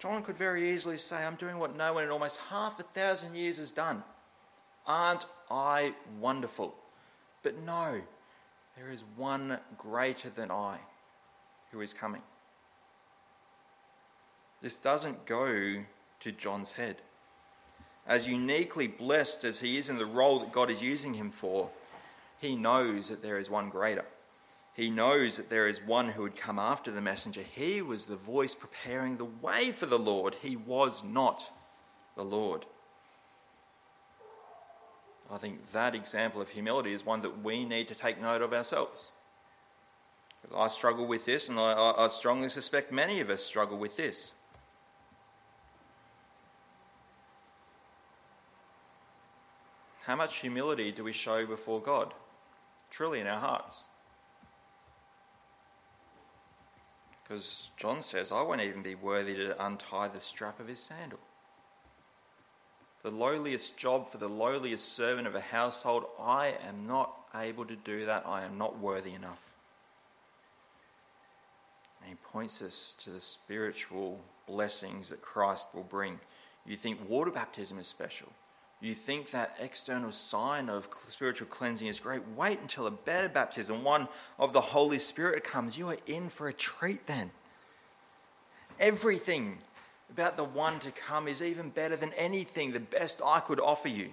John 0.00 0.24
could 0.24 0.36
very 0.36 0.72
easily 0.72 0.96
say, 0.96 1.24
I'm 1.24 1.36
doing 1.36 1.58
what 1.58 1.76
no 1.76 1.94
one 1.94 2.02
in 2.02 2.10
almost 2.10 2.40
half 2.50 2.80
a 2.80 2.82
thousand 2.82 3.36
years 3.36 3.58
has 3.58 3.70
done. 3.70 4.02
Aren't 4.88 5.24
I 5.48 5.94
wonderful? 6.20 6.74
But 7.44 7.62
no, 7.62 8.02
there 8.76 8.90
is 8.90 9.04
one 9.16 9.60
greater 9.78 10.30
than 10.30 10.50
I 10.50 10.78
who 11.70 11.80
is 11.80 11.94
coming. 11.94 12.22
This 14.60 14.76
doesn't 14.78 15.26
go 15.26 15.84
to 16.20 16.32
John's 16.32 16.72
head. 16.72 16.96
As 18.06 18.28
uniquely 18.28 18.86
blessed 18.86 19.44
as 19.44 19.60
he 19.60 19.78
is 19.78 19.88
in 19.88 19.98
the 19.98 20.06
role 20.06 20.38
that 20.40 20.52
God 20.52 20.70
is 20.70 20.82
using 20.82 21.14
him 21.14 21.30
for, 21.30 21.70
he 22.38 22.56
knows 22.56 23.08
that 23.08 23.22
there 23.22 23.38
is 23.38 23.48
one 23.48 23.70
greater. 23.70 24.04
He 24.74 24.90
knows 24.90 25.36
that 25.36 25.50
there 25.50 25.68
is 25.68 25.80
one 25.80 26.10
who 26.10 26.22
would 26.22 26.36
come 26.36 26.58
after 26.58 26.90
the 26.90 27.00
messenger. 27.00 27.42
He 27.42 27.80
was 27.80 28.06
the 28.06 28.16
voice 28.16 28.54
preparing 28.54 29.16
the 29.16 29.24
way 29.24 29.70
for 29.70 29.86
the 29.86 29.98
Lord. 29.98 30.36
He 30.42 30.56
was 30.56 31.02
not 31.04 31.50
the 32.16 32.24
Lord. 32.24 32.66
I 35.32 35.38
think 35.38 35.72
that 35.72 35.94
example 35.94 36.42
of 36.42 36.50
humility 36.50 36.92
is 36.92 37.06
one 37.06 37.22
that 37.22 37.42
we 37.42 37.64
need 37.64 37.88
to 37.88 37.94
take 37.94 38.20
note 38.20 38.42
of 38.42 38.52
ourselves. 38.52 39.12
I 40.54 40.68
struggle 40.68 41.06
with 41.06 41.24
this, 41.24 41.48
and 41.48 41.58
I, 41.58 41.94
I 41.96 42.08
strongly 42.08 42.50
suspect 42.50 42.92
many 42.92 43.20
of 43.20 43.30
us 43.30 43.44
struggle 43.44 43.78
with 43.78 43.96
this. 43.96 44.34
How 50.06 50.16
much 50.16 50.36
humility 50.36 50.92
do 50.92 51.02
we 51.02 51.12
show 51.12 51.46
before 51.46 51.80
God? 51.80 52.12
Truly 52.90 53.20
in 53.20 53.26
our 53.26 53.40
hearts. 53.40 53.86
Because 57.22 57.70
John 57.78 58.02
says, 58.02 58.30
I 58.30 58.42
won't 58.42 58.60
even 58.60 58.82
be 58.82 58.94
worthy 58.94 59.34
to 59.34 59.64
untie 59.64 60.08
the 60.08 60.20
strap 60.20 60.60
of 60.60 60.68
his 60.68 60.78
sandal. 60.80 61.18
the 63.02 63.10
lowliest 63.10 63.76
job 63.76 64.08
for 64.08 64.16
the 64.16 64.28
lowliest 64.28 64.96
servant 64.96 65.26
of 65.26 65.34
a 65.34 65.40
household. 65.40 66.04
I 66.18 66.54
am 66.66 66.86
not 66.86 67.14
able 67.34 67.66
to 67.66 67.76
do 67.76 68.06
that. 68.06 68.24
I 68.26 68.44
am 68.44 68.56
not 68.56 68.78
worthy 68.78 69.12
enough. 69.12 69.50
And 72.00 72.08
he 72.08 72.16
points 72.32 72.62
us 72.62 72.96
to 73.04 73.10
the 73.10 73.20
spiritual 73.20 74.20
blessings 74.46 75.10
that 75.10 75.20
Christ 75.20 75.68
will 75.74 75.82
bring. 75.82 76.18
You 76.64 76.78
think 76.78 77.06
water 77.08 77.30
baptism 77.30 77.78
is 77.78 77.86
special. 77.86 78.28
You 78.84 78.92
think 78.94 79.30
that 79.30 79.56
external 79.60 80.12
sign 80.12 80.68
of 80.68 80.90
spiritual 81.08 81.46
cleansing 81.46 81.86
is 81.86 81.98
great. 81.98 82.20
Wait 82.36 82.60
until 82.60 82.86
a 82.86 82.90
better 82.90 83.30
baptism, 83.30 83.82
one 83.82 84.08
of 84.38 84.52
the 84.52 84.60
Holy 84.60 84.98
Spirit, 84.98 85.42
comes. 85.42 85.78
You 85.78 85.88
are 85.88 85.96
in 86.06 86.28
for 86.28 86.48
a 86.48 86.52
treat 86.52 87.06
then. 87.06 87.30
Everything 88.78 89.56
about 90.10 90.36
the 90.36 90.44
one 90.44 90.80
to 90.80 90.90
come 90.90 91.28
is 91.28 91.40
even 91.40 91.70
better 91.70 91.96
than 91.96 92.12
anything, 92.12 92.72
the 92.72 92.80
best 92.80 93.22
I 93.24 93.40
could 93.40 93.58
offer 93.58 93.88
you. 93.88 94.10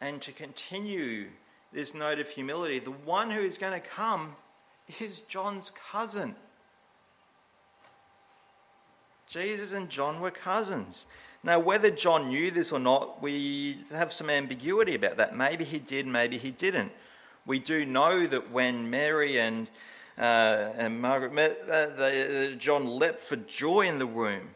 And 0.00 0.22
to 0.22 0.30
continue 0.30 1.26
this 1.72 1.92
note 1.92 2.20
of 2.20 2.28
humility, 2.28 2.78
the 2.78 2.92
one 2.92 3.32
who 3.32 3.40
is 3.40 3.58
going 3.58 3.72
to 3.72 3.84
come 3.84 4.36
is 5.00 5.22
John's 5.22 5.72
cousin. 5.90 6.36
Jesus 9.26 9.72
and 9.72 9.90
John 9.90 10.20
were 10.20 10.30
cousins. 10.30 11.06
Now, 11.42 11.58
whether 11.58 11.90
John 11.90 12.28
knew 12.28 12.50
this 12.50 12.70
or 12.70 12.78
not, 12.78 13.22
we 13.22 13.78
have 13.92 14.12
some 14.12 14.28
ambiguity 14.28 14.94
about 14.94 15.16
that. 15.16 15.34
Maybe 15.34 15.64
he 15.64 15.78
did, 15.78 16.06
maybe 16.06 16.36
he 16.36 16.50
didn't. 16.50 16.92
We 17.46 17.58
do 17.58 17.86
know 17.86 18.26
that 18.26 18.50
when 18.50 18.90
Mary 18.90 19.40
and, 19.40 19.68
uh, 20.18 20.72
and 20.76 21.00
Margaret 21.00 21.32
met, 21.32 21.58
uh, 21.66 21.72
uh, 21.72 22.50
John 22.56 22.98
leapt 22.98 23.20
for 23.20 23.36
joy 23.36 23.82
in 23.82 23.98
the 23.98 24.06
womb 24.06 24.50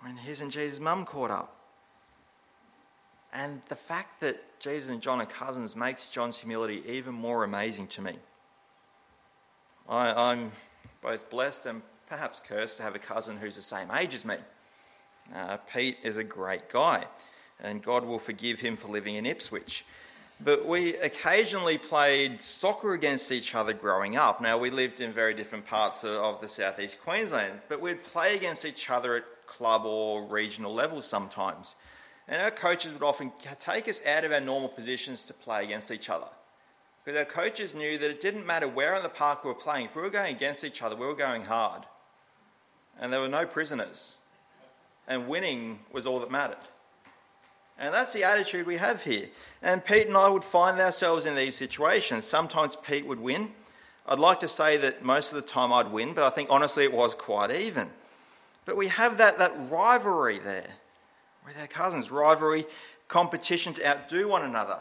when 0.00 0.16
his 0.16 0.40
and 0.40 0.50
Jesus' 0.50 0.80
mum 0.80 1.04
caught 1.04 1.30
up. 1.30 1.54
And 3.32 3.60
the 3.68 3.76
fact 3.76 4.20
that 4.20 4.58
Jesus 4.58 4.88
and 4.88 5.02
John 5.02 5.20
are 5.20 5.26
cousins 5.26 5.76
makes 5.76 6.08
John's 6.08 6.38
humility 6.38 6.82
even 6.86 7.14
more 7.14 7.44
amazing 7.44 7.88
to 7.88 8.00
me. 8.00 8.16
I, 9.86 10.30
I'm 10.30 10.52
both 11.02 11.28
blessed 11.28 11.66
and 11.66 11.82
perhaps 12.08 12.40
cursed 12.40 12.78
to 12.78 12.82
have 12.82 12.94
a 12.94 12.98
cousin 12.98 13.36
who's 13.36 13.56
the 13.56 13.62
same 13.62 13.90
age 13.90 14.14
as 14.14 14.24
me. 14.24 14.36
Uh, 15.34 15.56
Pete 15.72 15.98
is 16.02 16.16
a 16.16 16.24
great 16.24 16.68
guy, 16.68 17.04
and 17.60 17.82
God 17.82 18.04
will 18.04 18.18
forgive 18.18 18.60
him 18.60 18.76
for 18.76 18.88
living 18.88 19.16
in 19.16 19.26
Ipswich. 19.26 19.84
But 20.38 20.66
we 20.66 20.94
occasionally 20.96 21.78
played 21.78 22.42
soccer 22.42 22.92
against 22.92 23.32
each 23.32 23.54
other 23.54 23.72
growing 23.72 24.16
up. 24.16 24.40
Now, 24.40 24.58
we 24.58 24.70
lived 24.70 25.00
in 25.00 25.12
very 25.12 25.32
different 25.32 25.66
parts 25.66 26.04
of 26.04 26.40
the 26.40 26.48
southeast 26.48 27.00
Queensland, 27.02 27.60
but 27.68 27.80
we'd 27.80 28.04
play 28.04 28.36
against 28.36 28.64
each 28.64 28.90
other 28.90 29.16
at 29.16 29.24
club 29.46 29.86
or 29.86 30.24
regional 30.24 30.74
level 30.74 31.00
sometimes. 31.00 31.76
And 32.28 32.42
our 32.42 32.50
coaches 32.50 32.92
would 32.92 33.02
often 33.02 33.32
take 33.60 33.88
us 33.88 34.04
out 34.04 34.24
of 34.24 34.32
our 34.32 34.40
normal 34.40 34.68
positions 34.68 35.24
to 35.26 35.32
play 35.32 35.64
against 35.64 35.90
each 35.90 36.10
other. 36.10 36.26
Because 37.04 37.18
our 37.18 37.24
coaches 37.24 37.72
knew 37.72 37.96
that 37.98 38.10
it 38.10 38.20
didn't 38.20 38.44
matter 38.44 38.68
where 38.68 38.94
in 38.96 39.02
the 39.02 39.08
park 39.08 39.44
we 39.44 39.48
were 39.48 39.54
playing, 39.54 39.86
if 39.86 39.96
we 39.96 40.02
were 40.02 40.10
going 40.10 40.34
against 40.34 40.64
each 40.64 40.82
other, 40.82 40.96
we 40.96 41.06
were 41.06 41.14
going 41.14 41.44
hard. 41.44 41.84
And 43.00 43.12
there 43.12 43.20
were 43.20 43.28
no 43.28 43.46
prisoners 43.46 44.18
and 45.08 45.28
winning 45.28 45.80
was 45.92 46.06
all 46.06 46.18
that 46.20 46.30
mattered. 46.30 46.58
And 47.78 47.94
that's 47.94 48.12
the 48.12 48.24
attitude 48.24 48.66
we 48.66 48.78
have 48.78 49.02
here. 49.02 49.28
And 49.62 49.84
Pete 49.84 50.06
and 50.06 50.16
I 50.16 50.28
would 50.28 50.44
find 50.44 50.80
ourselves 50.80 51.26
in 51.26 51.34
these 51.34 51.54
situations. 51.54 52.24
Sometimes 52.24 52.76
Pete 52.76 53.06
would 53.06 53.20
win. 53.20 53.50
I'd 54.06 54.18
like 54.18 54.40
to 54.40 54.48
say 54.48 54.76
that 54.78 55.04
most 55.04 55.32
of 55.32 55.36
the 55.36 55.48
time 55.48 55.72
I'd 55.72 55.90
win, 55.90 56.14
but 56.14 56.24
I 56.24 56.30
think 56.30 56.48
honestly 56.50 56.84
it 56.84 56.92
was 56.92 57.14
quite 57.14 57.50
even. 57.50 57.90
But 58.64 58.76
we 58.76 58.88
have 58.88 59.18
that, 59.18 59.38
that 59.38 59.52
rivalry 59.70 60.38
there 60.38 60.70
with 61.46 61.58
our 61.58 61.66
cousins 61.66 62.10
rivalry, 62.10 62.66
competition 63.08 63.74
to 63.74 63.86
outdo 63.86 64.28
one 64.28 64.42
another. 64.42 64.78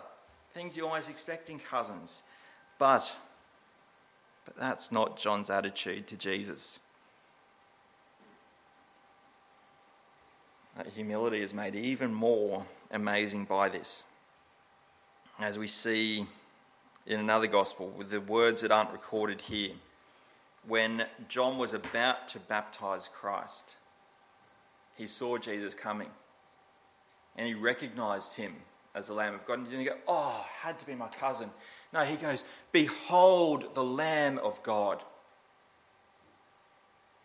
Things 0.54 0.78
you 0.78 0.88
always 0.88 1.08
expect 1.08 1.50
in 1.50 1.60
cousins. 1.60 2.22
But, 2.80 3.14
but 4.46 4.58
that's 4.58 4.92
not 4.92 5.18
John's 5.18 5.50
attitude 5.50 6.08
to 6.08 6.18
Jesus. 6.18 6.80
That 10.76 10.88
humility 10.88 11.42
is 11.42 11.54
made 11.54 11.76
even 11.76 12.14
more 12.14 12.66
amazing 12.92 13.46
by 13.46 13.70
this. 13.70 14.06
As 15.40 15.58
we 15.58 15.68
see 15.68 16.26
in 17.06 17.20
another 17.20 17.48
gospel, 17.48 17.88
with 17.98 18.10
the 18.10 18.22
words 18.22 18.62
that 18.62 18.72
aren't 18.72 18.92
recorded 18.92 19.42
here, 19.42 19.72
when 20.68 21.06
John 21.30 21.58
was 21.58 21.74
about 21.74 22.28
to 22.30 22.40
baptize 22.40 23.08
Christ, 23.08 23.76
he 24.98 25.08
saw 25.08 25.38
Jesus 25.38 25.74
coming 25.74 26.10
and 27.38 27.48
he 27.48 27.54
recognized 27.54 28.36
him 28.36 28.56
as 28.94 29.08
the 29.08 29.14
Lamb 29.14 29.34
of 29.34 29.46
God. 29.46 29.60
And 29.60 29.68
he 29.68 29.78
didn't 29.78 29.88
go, 29.88 30.02
Oh, 30.08 30.46
had 30.60 30.80
to 30.80 30.86
be 30.86 30.96
my 30.96 31.08
cousin. 31.08 31.50
No, 31.94 32.02
he 32.02 32.16
goes, 32.16 32.44
Behold 32.72 33.76
the 33.76 33.84
Lamb 33.84 34.40
of 34.40 34.62
God. 34.64 35.04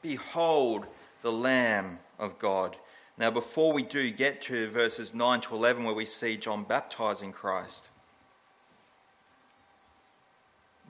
Behold 0.02 0.86
the 1.22 1.32
Lamb 1.32 1.98
of 2.18 2.38
God. 2.38 2.76
Now, 3.18 3.30
before 3.30 3.72
we 3.72 3.82
do 3.82 4.10
get 4.10 4.40
to 4.42 4.70
verses 4.70 5.12
9 5.12 5.42
to 5.42 5.54
11, 5.54 5.84
where 5.84 5.94
we 5.94 6.06
see 6.06 6.36
John 6.36 6.64
baptizing 6.64 7.32
Christ, 7.32 7.84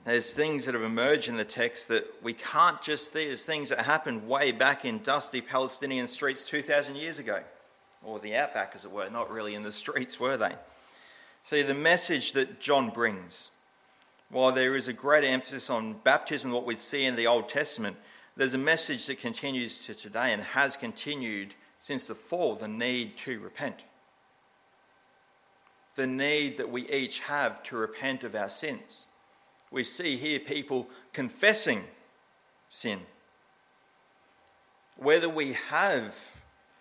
there's 0.03 0.33
things 0.33 0.65
that 0.65 0.73
have 0.73 0.83
emerged 0.83 1.27
in 1.27 1.37
the 1.37 1.45
text 1.45 1.87
that 1.89 2.07
we 2.23 2.33
can't 2.33 2.81
just 2.81 3.13
see 3.13 3.29
as 3.29 3.45
things 3.45 3.69
that 3.69 3.79
happened 3.79 4.27
way 4.27 4.51
back 4.51 4.83
in 4.83 4.99
dusty 4.99 5.41
Palestinian 5.41 6.07
streets 6.07 6.43
2,000 6.43 6.95
years 6.95 7.19
ago, 7.19 7.41
or 8.03 8.19
the 8.19 8.35
outback, 8.35 8.71
as 8.73 8.83
it 8.83 8.91
were. 8.91 9.09
Not 9.09 9.29
really 9.29 9.53
in 9.53 9.63
the 9.63 9.71
streets, 9.71 10.19
were 10.19 10.37
they? 10.37 10.55
See, 11.49 11.61
the 11.61 11.73
message 11.73 12.33
that 12.33 12.59
John 12.59 12.89
brings, 12.89 13.51
while 14.29 14.51
there 14.51 14.75
is 14.75 14.87
a 14.87 14.93
great 14.93 15.23
emphasis 15.23 15.69
on 15.69 15.93
baptism, 16.03 16.51
what 16.51 16.65
we 16.65 16.75
see 16.75 17.05
in 17.05 17.15
the 17.15 17.27
Old 17.27 17.49
Testament, 17.49 17.97
there's 18.37 18.53
a 18.53 18.59
message 18.59 19.05
that 19.07 19.19
continues 19.19 19.85
to 19.85 19.93
today 19.93 20.31
and 20.33 20.41
has 20.41 20.77
continued 20.77 21.53
since 21.81 22.05
the 22.05 22.13
fall 22.13 22.55
the 22.55 22.67
need 22.67 23.17
to 23.17 23.39
repent. 23.39 23.83
The 25.95 26.05
need 26.05 26.57
that 26.57 26.69
we 26.69 26.87
each 26.87 27.19
have 27.21 27.63
to 27.63 27.75
repent 27.75 28.23
of 28.23 28.35
our 28.35 28.49
sins. 28.49 29.07
We 29.71 29.83
see 29.83 30.15
here 30.15 30.39
people 30.39 30.87
confessing 31.11 31.83
sin. 32.69 32.99
Whether 34.95 35.27
we 35.27 35.53
have 35.53 36.15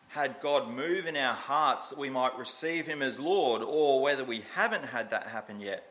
had 0.09 0.37
God 0.43 0.69
move 0.69 1.07
in 1.07 1.17
our 1.17 1.35
hearts 1.35 1.89
that 1.89 1.99
we 1.99 2.11
might 2.11 2.39
receive 2.39 2.87
Him 2.87 3.01
as 3.01 3.19
Lord, 3.19 3.63
or 3.63 4.03
whether 4.03 4.23
we 4.23 4.45
haven't 4.55 4.85
had 4.85 5.09
that 5.11 5.29
happen 5.29 5.61
yet, 5.61 5.90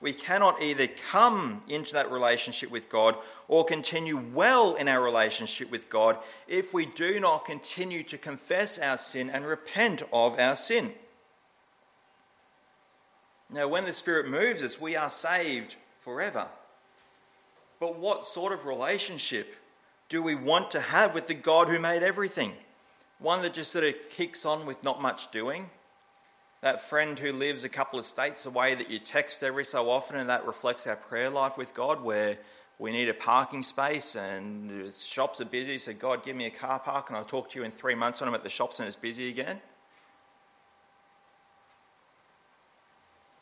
we 0.00 0.12
cannot 0.14 0.62
either 0.62 0.86
come 0.86 1.62
into 1.68 1.92
that 1.92 2.10
relationship 2.10 2.70
with 2.70 2.88
God 2.88 3.16
or 3.48 3.64
continue 3.64 4.16
well 4.16 4.74
in 4.74 4.88
our 4.88 5.02
relationship 5.02 5.70
with 5.70 5.90
God 5.90 6.16
if 6.48 6.72
we 6.72 6.86
do 6.86 7.20
not 7.20 7.44
continue 7.44 8.02
to 8.04 8.16
confess 8.16 8.78
our 8.78 8.96
sin 8.96 9.28
and 9.28 9.44
repent 9.44 10.02
of 10.12 10.38
our 10.38 10.56
sin. 10.56 10.92
Now, 13.52 13.68
when 13.68 13.84
the 13.84 13.92
Spirit 13.92 14.28
moves 14.28 14.62
us, 14.62 14.80
we 14.80 14.96
are 14.96 15.10
saved 15.10 15.76
forever. 15.98 16.46
But 17.78 17.98
what 17.98 18.24
sort 18.24 18.52
of 18.52 18.64
relationship 18.64 19.56
do 20.08 20.22
we 20.22 20.34
want 20.34 20.70
to 20.70 20.80
have 20.80 21.14
with 21.14 21.26
the 21.26 21.34
God 21.34 21.68
who 21.68 21.78
made 21.78 22.02
everything? 22.02 22.52
One 23.18 23.42
that 23.42 23.54
just 23.54 23.72
sort 23.72 23.84
of 23.84 23.94
kicks 24.08 24.46
on 24.46 24.66
with 24.66 24.82
not 24.82 25.02
much 25.02 25.30
doing? 25.30 25.68
That 26.62 26.80
friend 26.80 27.18
who 27.18 27.32
lives 27.32 27.64
a 27.64 27.68
couple 27.68 27.98
of 27.98 28.04
states 28.04 28.46
away 28.46 28.74
that 28.74 28.90
you 28.90 28.98
text 28.98 29.42
every 29.42 29.64
so 29.64 29.88
often, 29.88 30.16
and 30.16 30.28
that 30.28 30.46
reflects 30.46 30.86
our 30.86 30.96
prayer 30.96 31.30
life 31.30 31.56
with 31.56 31.74
God, 31.74 32.02
where 32.02 32.38
we 32.78 32.92
need 32.92 33.08
a 33.08 33.14
parking 33.14 33.62
space 33.62 34.16
and 34.16 34.92
shops 34.94 35.40
are 35.40 35.46
busy, 35.46 35.78
so 35.78 35.92
God, 35.92 36.24
give 36.24 36.34
me 36.34 36.46
a 36.46 36.50
car 36.50 36.78
park, 36.78 37.10
and 37.10 37.16
I'll 37.16 37.24
talk 37.24 37.50
to 37.50 37.58
you 37.58 37.64
in 37.64 37.70
three 37.70 37.94
months 37.94 38.20
when 38.20 38.28
I'm 38.28 38.34
at 38.34 38.42
the 38.42 38.48
shops 38.48 38.78
and 38.78 38.86
it's 38.86 38.96
busy 38.96 39.28
again. 39.28 39.60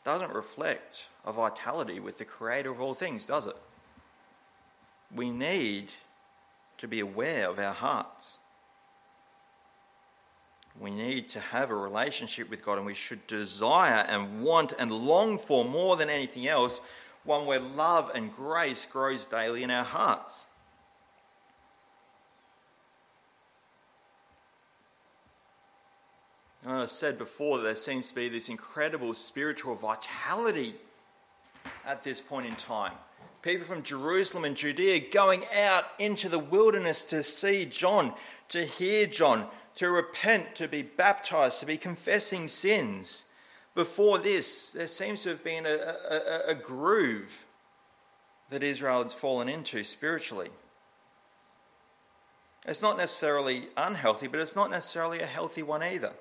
Doesn't 0.03 0.33
reflect 0.33 1.07
a 1.25 1.31
vitality 1.31 1.99
with 1.99 2.17
the 2.17 2.25
Creator 2.25 2.71
of 2.71 2.81
all 2.81 2.93
things, 2.93 3.25
does 3.25 3.47
it? 3.47 3.55
We 5.13 5.29
need 5.29 5.91
to 6.77 6.87
be 6.87 6.99
aware 6.99 7.49
of 7.49 7.59
our 7.59 7.73
hearts. 7.73 8.37
We 10.79 10.91
need 10.91 11.29
to 11.31 11.39
have 11.39 11.71
a 11.71 11.75
relationship 11.75 12.49
with 12.49 12.63
God, 12.63 12.77
and 12.77 12.85
we 12.85 12.93
should 12.93 13.25
desire 13.27 14.05
and 14.07 14.41
want 14.41 14.73
and 14.79 14.91
long 14.91 15.37
for 15.37 15.65
more 15.65 15.97
than 15.97 16.09
anything 16.09 16.47
else 16.47 16.79
one 17.25 17.45
where 17.45 17.59
love 17.59 18.11
and 18.15 18.33
grace 18.33 18.85
grows 18.85 19.25
daily 19.25 19.63
in 19.63 19.69
our 19.69 19.83
hearts. 19.83 20.45
And 26.63 26.73
I 26.73 26.85
said 26.85 27.17
before 27.17 27.57
that 27.57 27.63
there 27.63 27.75
seems 27.75 28.09
to 28.09 28.15
be 28.15 28.29
this 28.29 28.49
incredible 28.49 29.13
spiritual 29.13 29.75
vitality 29.75 30.75
at 31.85 32.03
this 32.03 32.19
point 32.21 32.45
in 32.45 32.55
time. 32.55 32.93
People 33.41 33.65
from 33.65 33.83
Jerusalem 33.83 34.43
and 34.43 34.55
Judea 34.55 35.11
going 35.11 35.45
out 35.57 35.85
into 35.97 36.27
the 36.27 36.39
wilderness 36.39 37.03
to 37.05 37.23
see 37.23 37.65
John, 37.65 38.13
to 38.49 38.65
hear 38.65 39.07
John, 39.07 39.47
to 39.75 39.89
repent, 39.89 40.55
to 40.55 40.67
be 40.67 40.81
baptized, 40.81 41.59
to 41.59 41.65
be 41.65 41.77
confessing 41.77 42.47
sins. 42.47 43.25
Before 43.75 44.17
this, 44.17 44.71
there 44.71 44.87
seems 44.87 45.23
to 45.23 45.29
have 45.29 45.43
been 45.43 45.65
a, 45.65 45.69
a, 45.69 46.49
a 46.49 46.55
groove 46.55 47.45
that 48.49 48.63
Israel 48.63 49.03
has 49.03 49.13
fallen 49.13 49.47
into 49.47 49.83
spiritually. 49.83 50.49
It's 52.67 52.81
not 52.81 52.97
necessarily 52.97 53.69
unhealthy, 53.77 54.27
but 54.27 54.39
it's 54.39 54.55
not 54.55 54.69
necessarily 54.69 55.21
a 55.21 55.25
healthy 55.25 55.63
one 55.63 55.83
either. 55.83 56.13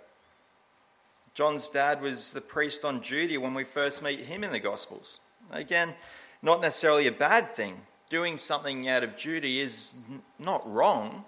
John's 1.35 1.69
dad 1.69 2.01
was 2.01 2.33
the 2.33 2.41
priest 2.41 2.85
on 2.85 3.01
duty 3.01 3.39
when 3.39 3.55
we 3.55 3.65
first 3.65 4.03
meet 4.03 4.21
him 4.21 4.45
in 4.45 4.53
the 4.53 4.59
Gospels. 4.59 5.21
Again, 5.51 5.95
not 6.43 6.61
necessarily 6.61 7.07
a 7.07 7.13
bad 7.13 7.55
thing. 7.55 7.83
Doing 8.11 8.37
something 8.39 8.89
out 8.89 9.05
of 9.05 9.17
duty 9.17 9.61
is 9.61 9.95
not 10.39 10.69
wrong, 10.71 11.25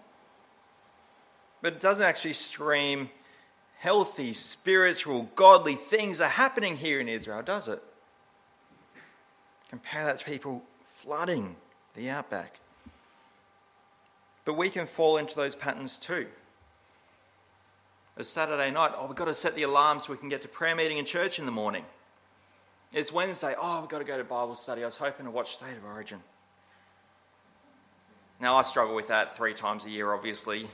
but 1.62 1.74
it 1.74 1.80
doesn't 1.80 2.06
actually 2.06 2.32
scream 2.32 3.10
healthy, 3.78 4.32
spiritual, 4.32 5.28
godly 5.34 5.74
things 5.74 6.20
are 6.20 6.28
happening 6.28 6.76
here 6.76 7.00
in 7.00 7.08
Israel, 7.08 7.42
does 7.42 7.66
it? 7.68 7.82
Compare 9.70 10.04
that 10.04 10.18
to 10.18 10.24
people 10.24 10.62
flooding 10.84 11.56
the 11.94 12.10
outback. 12.10 12.60
But 14.44 14.54
we 14.54 14.68
can 14.68 14.86
fall 14.86 15.16
into 15.16 15.34
those 15.34 15.54
patterns 15.54 15.98
too. 15.98 16.26
It's 18.16 18.28
Saturday 18.28 18.70
night, 18.70 18.92
oh, 18.96 19.06
we've 19.06 19.16
got 19.16 19.26
to 19.26 19.34
set 19.34 19.54
the 19.54 19.62
alarm 19.62 20.00
so 20.00 20.12
we 20.12 20.18
can 20.18 20.28
get 20.28 20.42
to 20.42 20.48
prayer 20.48 20.76
meeting 20.76 20.98
in 20.98 21.06
church 21.06 21.38
in 21.38 21.46
the 21.46 21.52
morning. 21.52 21.84
It's 22.92 23.12
Wednesday, 23.12 23.54
oh, 23.58 23.80
we've 23.80 23.88
got 23.88 23.98
to 23.98 24.04
go 24.04 24.18
to 24.18 24.24
Bible 24.24 24.56
study. 24.56 24.82
I 24.82 24.86
was 24.86 24.96
hoping 24.96 25.24
to 25.24 25.30
watch 25.30 25.54
State 25.54 25.76
of 25.76 25.84
Origin. 25.84 26.18
Now, 28.40 28.56
I 28.56 28.62
struggle 28.62 28.94
with 28.94 29.08
that 29.08 29.36
three 29.36 29.54
times 29.54 29.86
a 29.86 29.90
year, 29.90 30.12
obviously. 30.12 30.68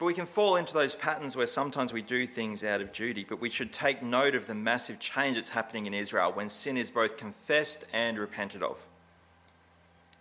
But 0.00 0.06
we 0.06 0.14
can 0.14 0.24
fall 0.24 0.56
into 0.56 0.72
those 0.72 0.94
patterns 0.94 1.36
where 1.36 1.46
sometimes 1.46 1.92
we 1.92 2.00
do 2.00 2.26
things 2.26 2.64
out 2.64 2.80
of 2.80 2.90
duty, 2.90 3.26
but 3.28 3.38
we 3.38 3.50
should 3.50 3.70
take 3.70 4.02
note 4.02 4.34
of 4.34 4.46
the 4.46 4.54
massive 4.54 4.98
change 4.98 5.36
that's 5.36 5.50
happening 5.50 5.84
in 5.84 5.92
Israel 5.92 6.32
when 6.32 6.48
sin 6.48 6.78
is 6.78 6.90
both 6.90 7.18
confessed 7.18 7.84
and 7.92 8.18
repented 8.18 8.62
of. 8.62 8.86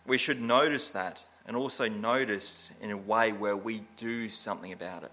We 0.06 0.18
should 0.18 0.42
notice 0.42 0.92
that 0.92 1.22
and 1.48 1.56
also 1.56 1.88
notice 1.88 2.72
in 2.82 2.92
a 2.92 2.98
way 2.98 3.32
where 3.32 3.56
we 3.56 3.84
do 3.96 4.28
something 4.28 4.74
about 4.74 5.04
it, 5.04 5.12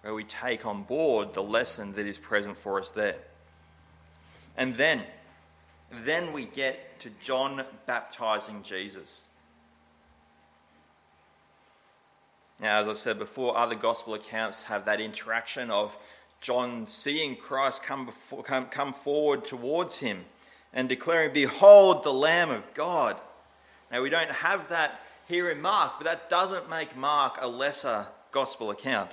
where 0.00 0.14
we 0.14 0.24
take 0.24 0.64
on 0.64 0.84
board 0.84 1.34
the 1.34 1.42
lesson 1.42 1.92
that 1.92 2.06
is 2.06 2.16
present 2.16 2.56
for 2.56 2.80
us 2.80 2.88
there. 2.90 3.16
And 4.56 4.74
then, 4.76 5.02
then 5.90 6.32
we 6.32 6.46
get 6.46 7.00
to 7.00 7.10
John 7.20 7.62
baptizing 7.84 8.62
Jesus. 8.62 9.28
Now, 12.64 12.80
as 12.80 12.88
I 12.88 12.94
said 12.94 13.18
before, 13.18 13.58
other 13.58 13.74
gospel 13.74 14.14
accounts 14.14 14.62
have 14.62 14.86
that 14.86 14.98
interaction 14.98 15.70
of 15.70 15.94
John 16.40 16.86
seeing 16.86 17.36
Christ 17.36 17.82
come, 17.82 18.06
before, 18.06 18.42
come, 18.42 18.68
come 18.68 18.94
forward 18.94 19.44
towards 19.44 19.98
him 19.98 20.24
and 20.72 20.88
declaring, 20.88 21.34
Behold 21.34 22.04
the 22.04 22.12
Lamb 22.14 22.50
of 22.50 22.72
God. 22.72 23.20
Now, 23.92 24.00
we 24.00 24.08
don't 24.08 24.30
have 24.30 24.70
that 24.70 24.98
here 25.28 25.50
in 25.50 25.60
Mark, 25.60 25.98
but 25.98 26.06
that 26.06 26.30
doesn't 26.30 26.70
make 26.70 26.96
Mark 26.96 27.36
a 27.38 27.46
lesser 27.46 28.06
gospel 28.32 28.70
account. 28.70 29.10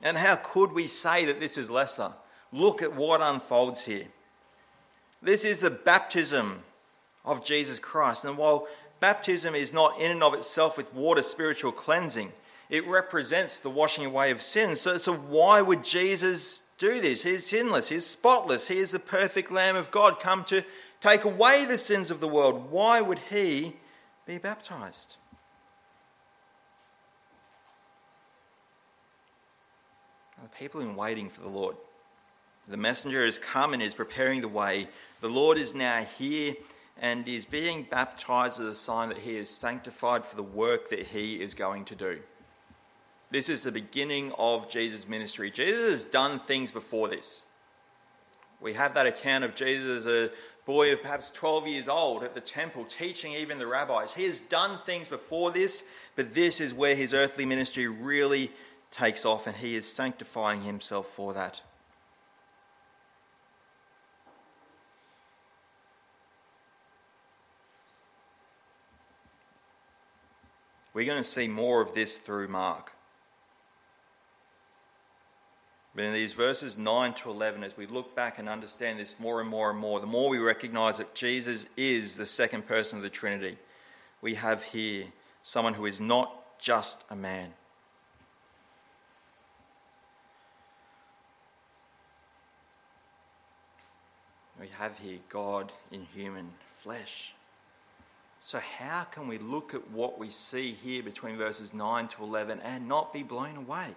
And 0.00 0.16
how 0.16 0.36
could 0.36 0.70
we 0.70 0.86
say 0.86 1.24
that 1.24 1.40
this 1.40 1.58
is 1.58 1.72
lesser? 1.72 2.12
Look 2.52 2.80
at 2.80 2.94
what 2.94 3.20
unfolds 3.20 3.80
here. 3.80 4.06
This 5.20 5.44
is 5.44 5.62
the 5.62 5.70
baptism 5.70 6.60
of 7.24 7.44
Jesus 7.44 7.80
Christ. 7.80 8.24
And 8.24 8.38
while 8.38 8.68
baptism 9.00 9.56
is 9.56 9.72
not 9.72 9.98
in 9.98 10.12
and 10.12 10.22
of 10.22 10.34
itself 10.34 10.76
with 10.76 10.94
water 10.94 11.22
spiritual 11.22 11.72
cleansing, 11.72 12.30
it 12.70 12.86
represents 12.86 13.60
the 13.60 13.70
washing 13.70 14.04
away 14.04 14.30
of 14.30 14.42
sins. 14.42 14.80
So, 14.80 14.98
so 14.98 15.14
why 15.14 15.60
would 15.60 15.84
Jesus 15.84 16.62
do 16.78 17.00
this? 17.00 17.22
He's 17.22 17.46
sinless, 17.46 17.88
he's 17.88 18.06
spotless, 18.06 18.68
he 18.68 18.78
is 18.78 18.90
the 18.90 18.98
perfect 18.98 19.50
Lamb 19.50 19.76
of 19.76 19.90
God 19.90 20.20
come 20.20 20.44
to 20.44 20.64
take 21.00 21.24
away 21.24 21.66
the 21.66 21.78
sins 21.78 22.10
of 22.10 22.20
the 22.20 22.28
world. 22.28 22.70
Why 22.70 23.00
would 23.00 23.20
he 23.30 23.76
be 24.26 24.38
baptized? 24.38 25.16
The 30.42 30.48
people 30.58 30.80
been 30.80 30.96
waiting 30.96 31.30
for 31.30 31.40
the 31.40 31.48
Lord. 31.48 31.76
The 32.68 32.76
messenger 32.76 33.24
has 33.24 33.38
come 33.38 33.72
and 33.72 33.82
is 33.82 33.94
preparing 33.94 34.40
the 34.40 34.48
way. 34.48 34.88
The 35.20 35.28
Lord 35.28 35.58
is 35.58 35.74
now 35.74 36.04
here 36.18 36.54
and 37.00 37.26
is 37.26 37.44
being 37.44 37.86
baptized 37.90 38.60
as 38.60 38.66
a 38.66 38.74
sign 38.74 39.08
that 39.08 39.18
he 39.18 39.36
is 39.36 39.50
sanctified 39.50 40.24
for 40.24 40.36
the 40.36 40.42
work 40.42 40.90
that 40.90 41.06
he 41.06 41.40
is 41.40 41.54
going 41.54 41.84
to 41.86 41.94
do. 41.94 42.18
This 43.34 43.48
is 43.48 43.64
the 43.64 43.72
beginning 43.72 44.30
of 44.38 44.70
Jesus' 44.70 45.08
ministry. 45.08 45.50
Jesus 45.50 45.90
has 45.90 46.04
done 46.04 46.38
things 46.38 46.70
before 46.70 47.08
this. 47.08 47.46
We 48.60 48.74
have 48.74 48.94
that 48.94 49.08
account 49.08 49.42
of 49.42 49.56
Jesus 49.56 50.06
as 50.06 50.06
a 50.06 50.30
boy 50.64 50.92
of 50.92 51.02
perhaps 51.02 51.30
12 51.30 51.66
years 51.66 51.88
old 51.88 52.22
at 52.22 52.36
the 52.36 52.40
temple, 52.40 52.84
teaching 52.84 53.32
even 53.32 53.58
the 53.58 53.66
rabbis. 53.66 54.14
He 54.14 54.22
has 54.22 54.38
done 54.38 54.78
things 54.86 55.08
before 55.08 55.50
this, 55.50 55.82
but 56.14 56.32
this 56.32 56.60
is 56.60 56.72
where 56.72 56.94
his 56.94 57.12
earthly 57.12 57.44
ministry 57.44 57.88
really 57.88 58.52
takes 58.92 59.24
off, 59.24 59.48
and 59.48 59.56
he 59.56 59.74
is 59.74 59.92
sanctifying 59.92 60.62
himself 60.62 61.08
for 61.08 61.34
that. 61.34 61.60
We're 70.92 71.06
going 71.06 71.20
to 71.20 71.28
see 71.28 71.48
more 71.48 71.82
of 71.82 71.94
this 71.94 72.18
through 72.18 72.46
Mark. 72.46 72.92
But 75.94 76.04
in 76.04 76.12
these 76.12 76.32
verses 76.32 76.76
9 76.76 77.14
to 77.14 77.30
11, 77.30 77.62
as 77.62 77.76
we 77.76 77.86
look 77.86 78.16
back 78.16 78.38
and 78.38 78.48
understand 78.48 78.98
this 78.98 79.20
more 79.20 79.40
and 79.40 79.48
more 79.48 79.70
and 79.70 79.78
more, 79.78 80.00
the 80.00 80.06
more 80.06 80.28
we 80.28 80.38
recognize 80.38 80.98
that 80.98 81.14
Jesus 81.14 81.66
is 81.76 82.16
the 82.16 82.26
second 82.26 82.66
person 82.66 82.98
of 82.98 83.04
the 83.04 83.10
Trinity, 83.10 83.56
we 84.20 84.34
have 84.34 84.64
here 84.64 85.06
someone 85.44 85.74
who 85.74 85.86
is 85.86 86.00
not 86.00 86.58
just 86.58 87.04
a 87.10 87.16
man. 87.16 87.50
We 94.60 94.68
have 94.78 94.98
here 94.98 95.18
God 95.28 95.72
in 95.92 96.06
human 96.12 96.50
flesh. 96.80 97.34
So, 98.40 98.58
how 98.58 99.04
can 99.04 99.28
we 99.28 99.38
look 99.38 99.74
at 99.74 99.90
what 99.90 100.18
we 100.18 100.30
see 100.30 100.72
here 100.72 101.02
between 101.02 101.36
verses 101.36 101.72
9 101.72 102.08
to 102.08 102.22
11 102.22 102.60
and 102.60 102.88
not 102.88 103.12
be 103.12 103.22
blown 103.22 103.56
away? 103.56 103.94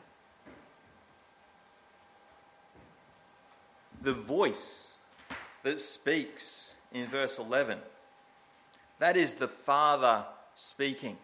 The 4.01 4.13
voice 4.13 4.97
that 5.63 5.79
speaks 5.79 6.73
in 6.93 7.07
verse 7.07 7.39
11. 7.39 7.79
That 8.99 9.17
is 9.17 9.35
the 9.35 9.47
Father 9.47 10.25
speaking, 10.55 11.17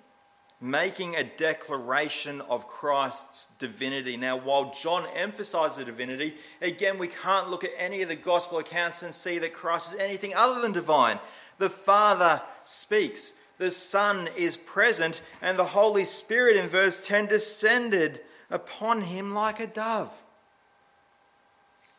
making 0.62 1.16
a 1.16 1.24
declaration 1.24 2.42
of 2.42 2.68
Christ's 2.68 3.48
divinity. 3.58 4.18
Now, 4.18 4.38
while 4.38 4.74
John 4.74 5.08
emphasizes 5.16 5.78
the 5.78 5.86
divinity, 5.86 6.36
again, 6.62 6.98
we 6.98 7.08
can't 7.08 7.50
look 7.50 7.64
at 7.64 7.72
any 7.78 8.02
of 8.02 8.10
the 8.10 8.16
gospel 8.16 8.60
accounts 8.60 9.02
and 9.02 9.14
see 9.14 9.40
that 9.40 9.54
Christ 9.54 9.94
is 9.94 10.00
anything 10.00 10.34
other 10.36 10.62
than 10.62 10.72
divine. 10.72 11.20
The 11.58 11.70
Father 11.70 12.42
speaks, 12.64 13.34
the 13.58 13.72
Son 13.72 14.30
is 14.36 14.58
present, 14.58 15.22
and 15.42 15.58
the 15.58 15.66
Holy 15.66 16.06
Spirit 16.06 16.58
in 16.58 16.68
verse 16.68 17.06
10 17.06 17.28
descended 17.28 18.22
upon 18.50 19.02
him 19.02 19.34
like 19.34 19.60
a 19.60 19.68
dove. 19.68 20.23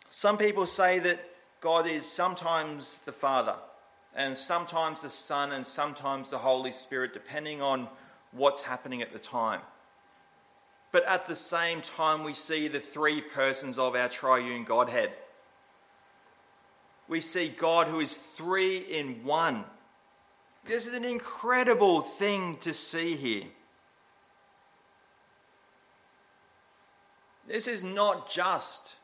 Some 0.08 0.38
people 0.38 0.66
say 0.66 0.98
that 1.00 1.18
God 1.60 1.86
is 1.86 2.04
sometimes 2.06 2.98
the 3.04 3.12
Father, 3.12 3.56
and 4.14 4.36
sometimes 4.36 5.02
the 5.02 5.10
Son, 5.10 5.52
and 5.52 5.66
sometimes 5.66 6.30
the 6.30 6.38
Holy 6.38 6.72
Spirit, 6.72 7.12
depending 7.12 7.62
on 7.62 7.88
what's 8.32 8.62
happening 8.62 9.02
at 9.02 9.12
the 9.12 9.18
time. 9.18 9.60
But 10.92 11.04
at 11.08 11.26
the 11.26 11.34
same 11.34 11.82
time, 11.82 12.22
we 12.22 12.34
see 12.34 12.68
the 12.68 12.80
three 12.80 13.20
persons 13.20 13.78
of 13.78 13.96
our 13.96 14.08
triune 14.08 14.64
Godhead. 14.64 15.10
We 17.08 17.20
see 17.20 17.48
God 17.48 17.88
who 17.88 18.00
is 18.00 18.14
three 18.14 18.78
in 18.78 19.24
one. 19.24 19.64
This 20.66 20.86
is 20.86 20.94
an 20.94 21.04
incredible 21.04 22.00
thing 22.00 22.56
to 22.58 22.72
see 22.72 23.16
here. 23.16 23.44
This 27.46 27.66
is 27.66 27.84
not 27.84 28.30
just 28.30 28.94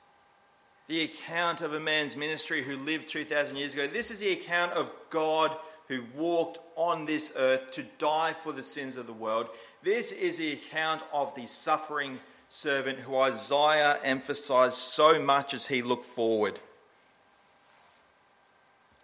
the 0.91 1.03
account 1.03 1.61
of 1.61 1.73
a 1.73 1.79
man's 1.79 2.17
ministry 2.17 2.65
who 2.65 2.77
lived 2.77 3.09
2,000 3.09 3.57
years 3.57 3.75
ago. 3.75 3.87
This 3.87 4.11
is 4.11 4.19
the 4.19 4.33
account 4.33 4.73
of 4.73 4.91
God 5.09 5.57
who 5.87 6.03
walked 6.17 6.59
on 6.75 7.07
this 7.07 7.33
earth 7.37 7.71
to 7.75 7.85
die 7.99 8.33
for 8.33 8.53
the 8.53 8.65
sins 8.65 8.97
of 8.97 9.07
the 9.07 9.13
world. 9.13 9.51
This 9.85 10.11
is 10.11 10.39
the 10.39 10.55
account 10.55 11.03
of 11.13 11.33
the 11.37 11.47
suffering 11.47 12.19
servant 12.49 12.99
who 12.99 13.17
Isaiah 13.17 14.01
emphasized 14.03 14.75
so 14.75 15.23
much 15.23 15.55
as 15.55 15.67
he 15.67 15.81
looked 15.81 16.07
forward. 16.07 16.59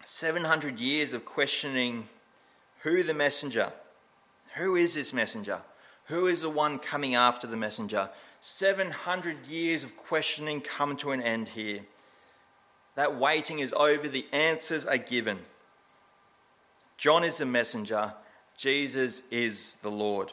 700 0.02 0.80
years 0.80 1.12
of 1.12 1.24
questioning 1.24 2.08
who 2.80 3.04
the 3.04 3.14
messenger, 3.14 3.72
who 4.56 4.74
is 4.74 4.94
this 4.94 5.12
messenger? 5.12 5.60
Who 6.06 6.26
is 6.26 6.40
the 6.40 6.50
one 6.50 6.80
coming 6.80 7.14
after 7.14 7.46
the 7.46 7.56
messenger? 7.56 8.10
700 8.46 9.44
years 9.48 9.82
of 9.82 9.96
questioning 9.96 10.60
come 10.60 10.96
to 10.98 11.10
an 11.10 11.20
end 11.20 11.48
here. 11.48 11.80
That 12.94 13.18
waiting 13.18 13.58
is 13.58 13.72
over, 13.72 14.08
the 14.08 14.26
answers 14.32 14.86
are 14.86 14.98
given. 14.98 15.40
John 16.96 17.24
is 17.24 17.38
the 17.38 17.44
messenger, 17.44 18.14
Jesus 18.56 19.24
is 19.32 19.76
the 19.82 19.90
Lord. 19.90 20.30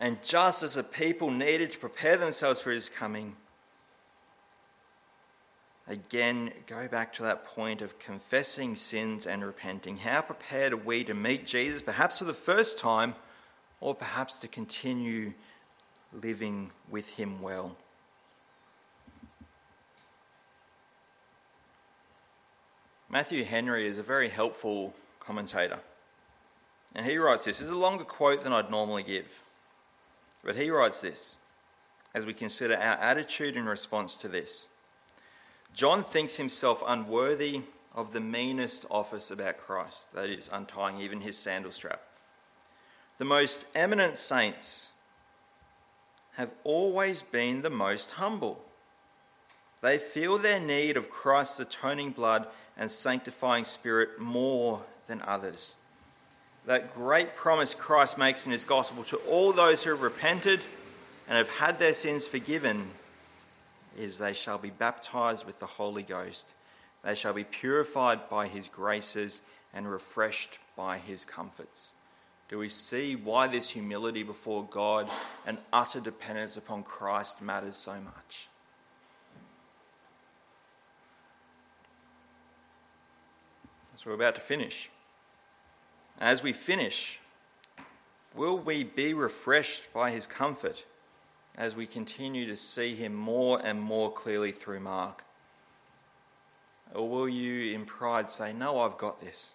And 0.00 0.20
just 0.24 0.64
as 0.64 0.74
the 0.74 0.82
people 0.82 1.30
needed 1.30 1.70
to 1.70 1.78
prepare 1.78 2.16
themselves 2.16 2.60
for 2.60 2.72
his 2.72 2.88
coming, 2.88 3.36
again, 5.86 6.50
go 6.66 6.88
back 6.88 7.14
to 7.14 7.22
that 7.22 7.44
point 7.44 7.82
of 7.82 8.00
confessing 8.00 8.74
sins 8.74 9.28
and 9.28 9.44
repenting. 9.44 9.98
How 9.98 10.22
prepared 10.22 10.72
are 10.72 10.76
we 10.76 11.04
to 11.04 11.14
meet 11.14 11.46
Jesus, 11.46 11.82
perhaps 11.82 12.18
for 12.18 12.24
the 12.24 12.34
first 12.34 12.80
time, 12.80 13.14
or 13.80 13.94
perhaps 13.94 14.38
to 14.40 14.48
continue 14.48 15.32
living 16.12 16.70
with 16.88 17.08
him 17.10 17.40
well? 17.40 17.76
Matthew 23.08 23.44
Henry 23.44 23.88
is 23.88 23.98
a 23.98 24.02
very 24.04 24.28
helpful 24.28 24.94
commentator. 25.18 25.80
And 26.94 27.06
he 27.06 27.18
writes 27.18 27.44
this. 27.44 27.58
This 27.58 27.66
is 27.66 27.72
a 27.72 27.76
longer 27.76 28.04
quote 28.04 28.44
than 28.44 28.52
I'd 28.52 28.70
normally 28.70 29.02
give. 29.02 29.42
But 30.44 30.56
he 30.56 30.70
writes 30.70 31.00
this 31.00 31.36
as 32.14 32.24
we 32.24 32.34
consider 32.34 32.74
our 32.74 32.96
attitude 32.98 33.56
in 33.56 33.66
response 33.66 34.16
to 34.16 34.28
this. 34.28 34.68
John 35.74 36.02
thinks 36.02 36.36
himself 36.36 36.82
unworthy 36.86 37.62
of 37.94 38.12
the 38.12 38.20
meanest 38.20 38.86
office 38.90 39.30
about 39.30 39.58
Christ, 39.58 40.12
that 40.14 40.28
is, 40.28 40.50
untying 40.52 41.00
even 41.00 41.20
his 41.20 41.36
sandal 41.36 41.72
strap. 41.72 42.02
The 43.20 43.26
most 43.26 43.66
eminent 43.74 44.16
saints 44.16 44.92
have 46.36 46.52
always 46.64 47.20
been 47.20 47.60
the 47.60 47.68
most 47.68 48.12
humble. 48.12 48.64
They 49.82 49.98
feel 49.98 50.38
their 50.38 50.58
need 50.58 50.96
of 50.96 51.10
Christ's 51.10 51.60
atoning 51.60 52.12
blood 52.12 52.46
and 52.78 52.90
sanctifying 52.90 53.64
spirit 53.64 54.18
more 54.18 54.80
than 55.06 55.20
others. 55.20 55.74
That 56.64 56.94
great 56.94 57.36
promise 57.36 57.74
Christ 57.74 58.16
makes 58.16 58.46
in 58.46 58.52
his 58.52 58.64
gospel 58.64 59.04
to 59.04 59.18
all 59.28 59.52
those 59.52 59.84
who 59.84 59.90
have 59.90 60.00
repented 60.00 60.60
and 61.28 61.36
have 61.36 61.50
had 61.50 61.78
their 61.78 61.92
sins 61.92 62.26
forgiven 62.26 62.88
is 63.98 64.16
they 64.16 64.32
shall 64.32 64.56
be 64.56 64.70
baptized 64.70 65.44
with 65.44 65.58
the 65.58 65.66
Holy 65.66 66.02
Ghost. 66.02 66.46
They 67.04 67.14
shall 67.14 67.34
be 67.34 67.44
purified 67.44 68.30
by 68.30 68.48
his 68.48 68.66
graces 68.66 69.42
and 69.74 69.90
refreshed 69.90 70.58
by 70.74 70.96
his 70.96 71.26
comforts. 71.26 71.92
Do 72.50 72.58
we 72.58 72.68
see 72.68 73.14
why 73.14 73.46
this 73.46 73.68
humility 73.68 74.24
before 74.24 74.64
God 74.64 75.08
and 75.46 75.56
utter 75.72 76.00
dependence 76.00 76.56
upon 76.56 76.82
Christ 76.82 77.40
matters 77.40 77.76
so 77.76 77.94
much? 78.00 78.48
So 83.94 84.10
we're 84.10 84.16
about 84.16 84.34
to 84.34 84.40
finish. 84.40 84.90
As 86.18 86.42
we 86.42 86.52
finish, 86.52 87.20
will 88.34 88.58
we 88.58 88.82
be 88.82 89.14
refreshed 89.14 89.92
by 89.92 90.10
his 90.10 90.26
comfort 90.26 90.84
as 91.56 91.76
we 91.76 91.86
continue 91.86 92.46
to 92.46 92.56
see 92.56 92.96
him 92.96 93.14
more 93.14 93.60
and 93.64 93.80
more 93.80 94.12
clearly 94.12 94.50
through 94.50 94.80
Mark? 94.80 95.24
Or 96.94 97.08
will 97.08 97.28
you, 97.28 97.72
in 97.74 97.86
pride, 97.86 98.28
say, 98.28 98.52
No, 98.52 98.80
I've 98.80 98.98
got 98.98 99.20
this? 99.20 99.52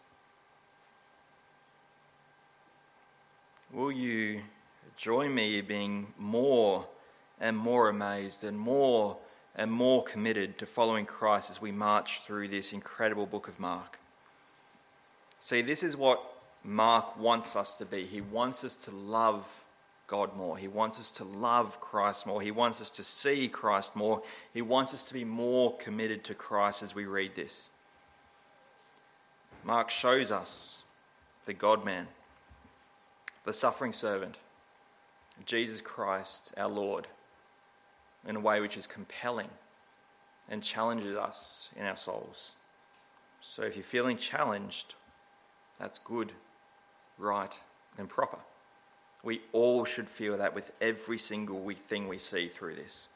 Will 3.71 3.91
you 3.91 4.41
join 4.97 5.34
me 5.34 5.60
in 5.60 5.65
being 5.65 6.08
more 6.17 6.86
and 7.39 7.58
more 7.58 7.89
amazed 7.89 8.43
and 8.43 8.58
more 8.58 9.17
and 9.56 9.71
more 9.71 10.04
committed 10.04 10.58
to 10.60 10.65
following 10.65 11.06
Christ 11.06 11.49
as 11.49 11.62
we 11.62 11.71
march 11.71 12.21
through 12.21 12.49
this 12.49 12.73
incredible 12.73 13.25
book 13.25 13.47
of 13.47 13.60
Mark? 13.60 13.99
See, 15.39 15.62
this 15.62 15.84
is 15.84 15.95
what 15.95 16.21
Mark 16.63 17.17
wants 17.17 17.56
us 17.56 17.75
to 17.75 17.86
be. 17.86 18.06
He 18.06 18.21
wants 18.21 18.63
us 18.63 18.75
to 18.75 18.91
love 18.91 19.63
God 20.08 20.36
more. 20.36 20.58
He 20.58 20.67
wants 20.67 20.99
us 20.99 21.12
to 21.12 21.23
love 21.23 21.80
Christ 21.80 22.28
more. 22.28 22.41
He 22.41 22.51
wants 22.51 22.82
us 22.82 22.89
to 22.91 23.04
see 23.04 23.47
Christ 23.47 23.95
more. 23.95 24.21
He 24.54 24.62
wants 24.62 24.93
us 24.93 25.04
to 25.06 25.13
be 25.13 25.23
more 25.23 25.75
committed 25.78 26.23
to 26.25 26.34
Christ 26.34 26.84
as 26.84 26.93
we 26.95 27.06
read 27.06 27.36
this. 27.36 27.69
Mark 29.63 29.89
shows 29.89 30.32
us 30.32 30.84
the 31.45 31.54
God 31.54 31.84
man, 31.84 32.08
the 33.45 33.53
suffering 33.53 33.93
servant, 33.93 34.38
Jesus 35.45 35.79
Christ, 35.81 36.53
our 36.58 36.67
Lord, 36.67 37.08
in 38.27 38.36
a 38.36 38.39
way 38.39 38.60
which 38.60 38.75
is 38.75 38.88
compelling 38.88 39.49
and 40.49 40.62
challenges 40.63 41.15
us 41.15 41.69
in 41.75 41.86
our 41.86 41.95
souls. 41.95 42.55
So 43.41 43.62
if 43.62 43.75
you're 43.75 43.84
feeling 43.84 44.17
challenged, 44.17 44.95
that's 45.79 45.99
good, 45.99 46.31
right, 47.17 47.58
and 47.97 48.10
proper. 48.10 48.39
We 49.23 49.41
all 49.53 49.86
should 49.86 50.10
feel 50.10 50.38
that 50.38 50.53
with 50.53 50.71
every 50.81 51.17
single 51.17 51.71
thing 51.88 52.08
we 52.08 52.17
see 52.17 52.47
through 52.47 52.75
this. 52.75 53.08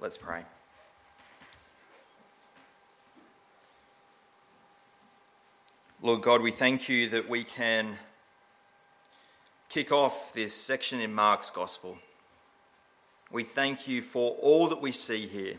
Let's 0.00 0.18
pray. 0.18 0.44
Lord 6.02 6.22
God, 6.22 6.42
we 6.42 6.50
thank 6.50 6.88
you 6.88 7.08
that 7.10 7.28
we 7.28 7.44
can 7.44 7.96
kick 9.74 9.90
off 9.90 10.32
this 10.32 10.54
section 10.54 11.00
in 11.00 11.12
Mark's 11.12 11.50
Gospel. 11.50 11.98
We 13.32 13.42
thank 13.42 13.88
you 13.88 14.02
for 14.02 14.36
all 14.40 14.68
that 14.68 14.80
we 14.80 14.92
see 14.92 15.26
here. 15.26 15.56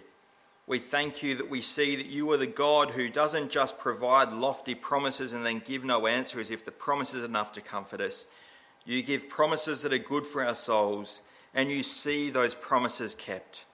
We 0.67 0.80
thank 0.80 1.21
you 1.21 1.36
that 1.36 1.49
we 1.49 1.60
see 1.60 1.97
that 1.97 2.06
you 2.06 2.32
are 2.32 2.38
the 2.38 2.47
God 2.47 2.91
who 2.91 3.10
doesn't 3.10 3.51
just 3.51 3.78
provide 3.78 4.32
lofty 4.32 4.73
promises 4.73 5.34
and 5.34 5.45
then 5.45 5.62
give 5.65 5.84
no 5.84 6.08
answer 6.08 6.39
as 6.39 6.49
if 6.49 6.63
the 6.63 6.71
promise 6.71 7.13
is 7.13 7.25
enough 7.25 7.51
to 7.51 7.60
comfort 7.62 7.99
us. 7.99 8.28
You 8.86 9.04
give 9.04 9.28
promises 9.28 9.82
that 9.82 9.91
are 9.91 9.97
good 9.97 10.25
for 10.25 10.45
our 10.45 10.56
souls, 10.56 11.19
and 11.54 11.69
you 11.69 11.84
see 11.84 12.30
those 12.30 12.56
promises 12.56 13.15
kept. 13.15 13.65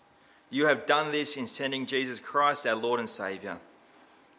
You 0.49 0.65
have 0.65 0.88
done 0.88 1.12
this 1.12 1.38
in 1.38 1.45
sending 1.45 1.86
Jesus 1.86 2.19
Christ, 2.19 2.65
our 2.65 2.73
Lord 2.73 2.99
and 2.99 3.08
Saviour, 3.08 3.60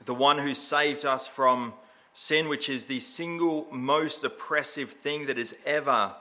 the 0.05 0.15
one 0.15 0.38
who 0.38 0.53
saved 0.53 1.05
us 1.05 1.29
from 1.29 1.75
sin, 2.14 2.48
which 2.48 2.68
is 2.68 2.87
the 2.87 3.01
single 3.01 3.66
most 3.70 4.25
oppressive 4.25 4.90
thing 4.90 5.27
that 5.27 5.37
has 5.37 5.55
ever 5.64 6.14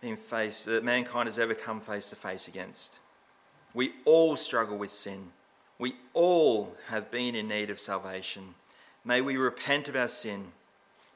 been 0.00 0.16
faced, 0.16 0.64
that 0.66 0.84
mankind 0.84 1.26
has 1.28 1.38
ever 1.38 1.54
come 1.54 1.80
face 1.80 2.08
to 2.10 2.16
face 2.16 2.48
against. 2.48 2.98
We 3.74 3.92
all 4.04 4.36
struggle 4.36 4.78
with 4.78 4.90
sin. 4.90 5.32
We 5.78 5.94
all 6.12 6.76
have 6.88 7.10
been 7.10 7.34
in 7.34 7.48
need 7.48 7.70
of 7.70 7.80
salvation. 7.80 8.54
May 9.04 9.20
we 9.20 9.36
repent 9.36 9.88
of 9.88 9.96
our 9.96 10.08
sin. 10.08 10.48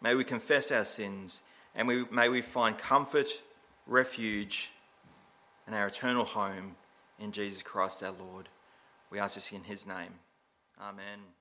May 0.00 0.14
we 0.14 0.24
confess 0.24 0.70
our 0.70 0.84
sins. 0.84 1.42
And 1.74 1.88
we, 1.88 2.04
may 2.10 2.28
we 2.28 2.40
find 2.40 2.78
comfort, 2.78 3.28
refuge, 3.86 4.70
and 5.66 5.74
our 5.74 5.88
eternal 5.88 6.24
home 6.24 6.76
in 7.18 7.32
Jesus 7.32 7.62
Christ 7.62 8.02
our 8.02 8.12
Lord. 8.12 8.48
We 9.10 9.18
ask 9.18 9.34
this 9.34 9.52
in 9.52 9.64
his 9.64 9.86
name. 9.86 10.14
Amen. 10.80 11.34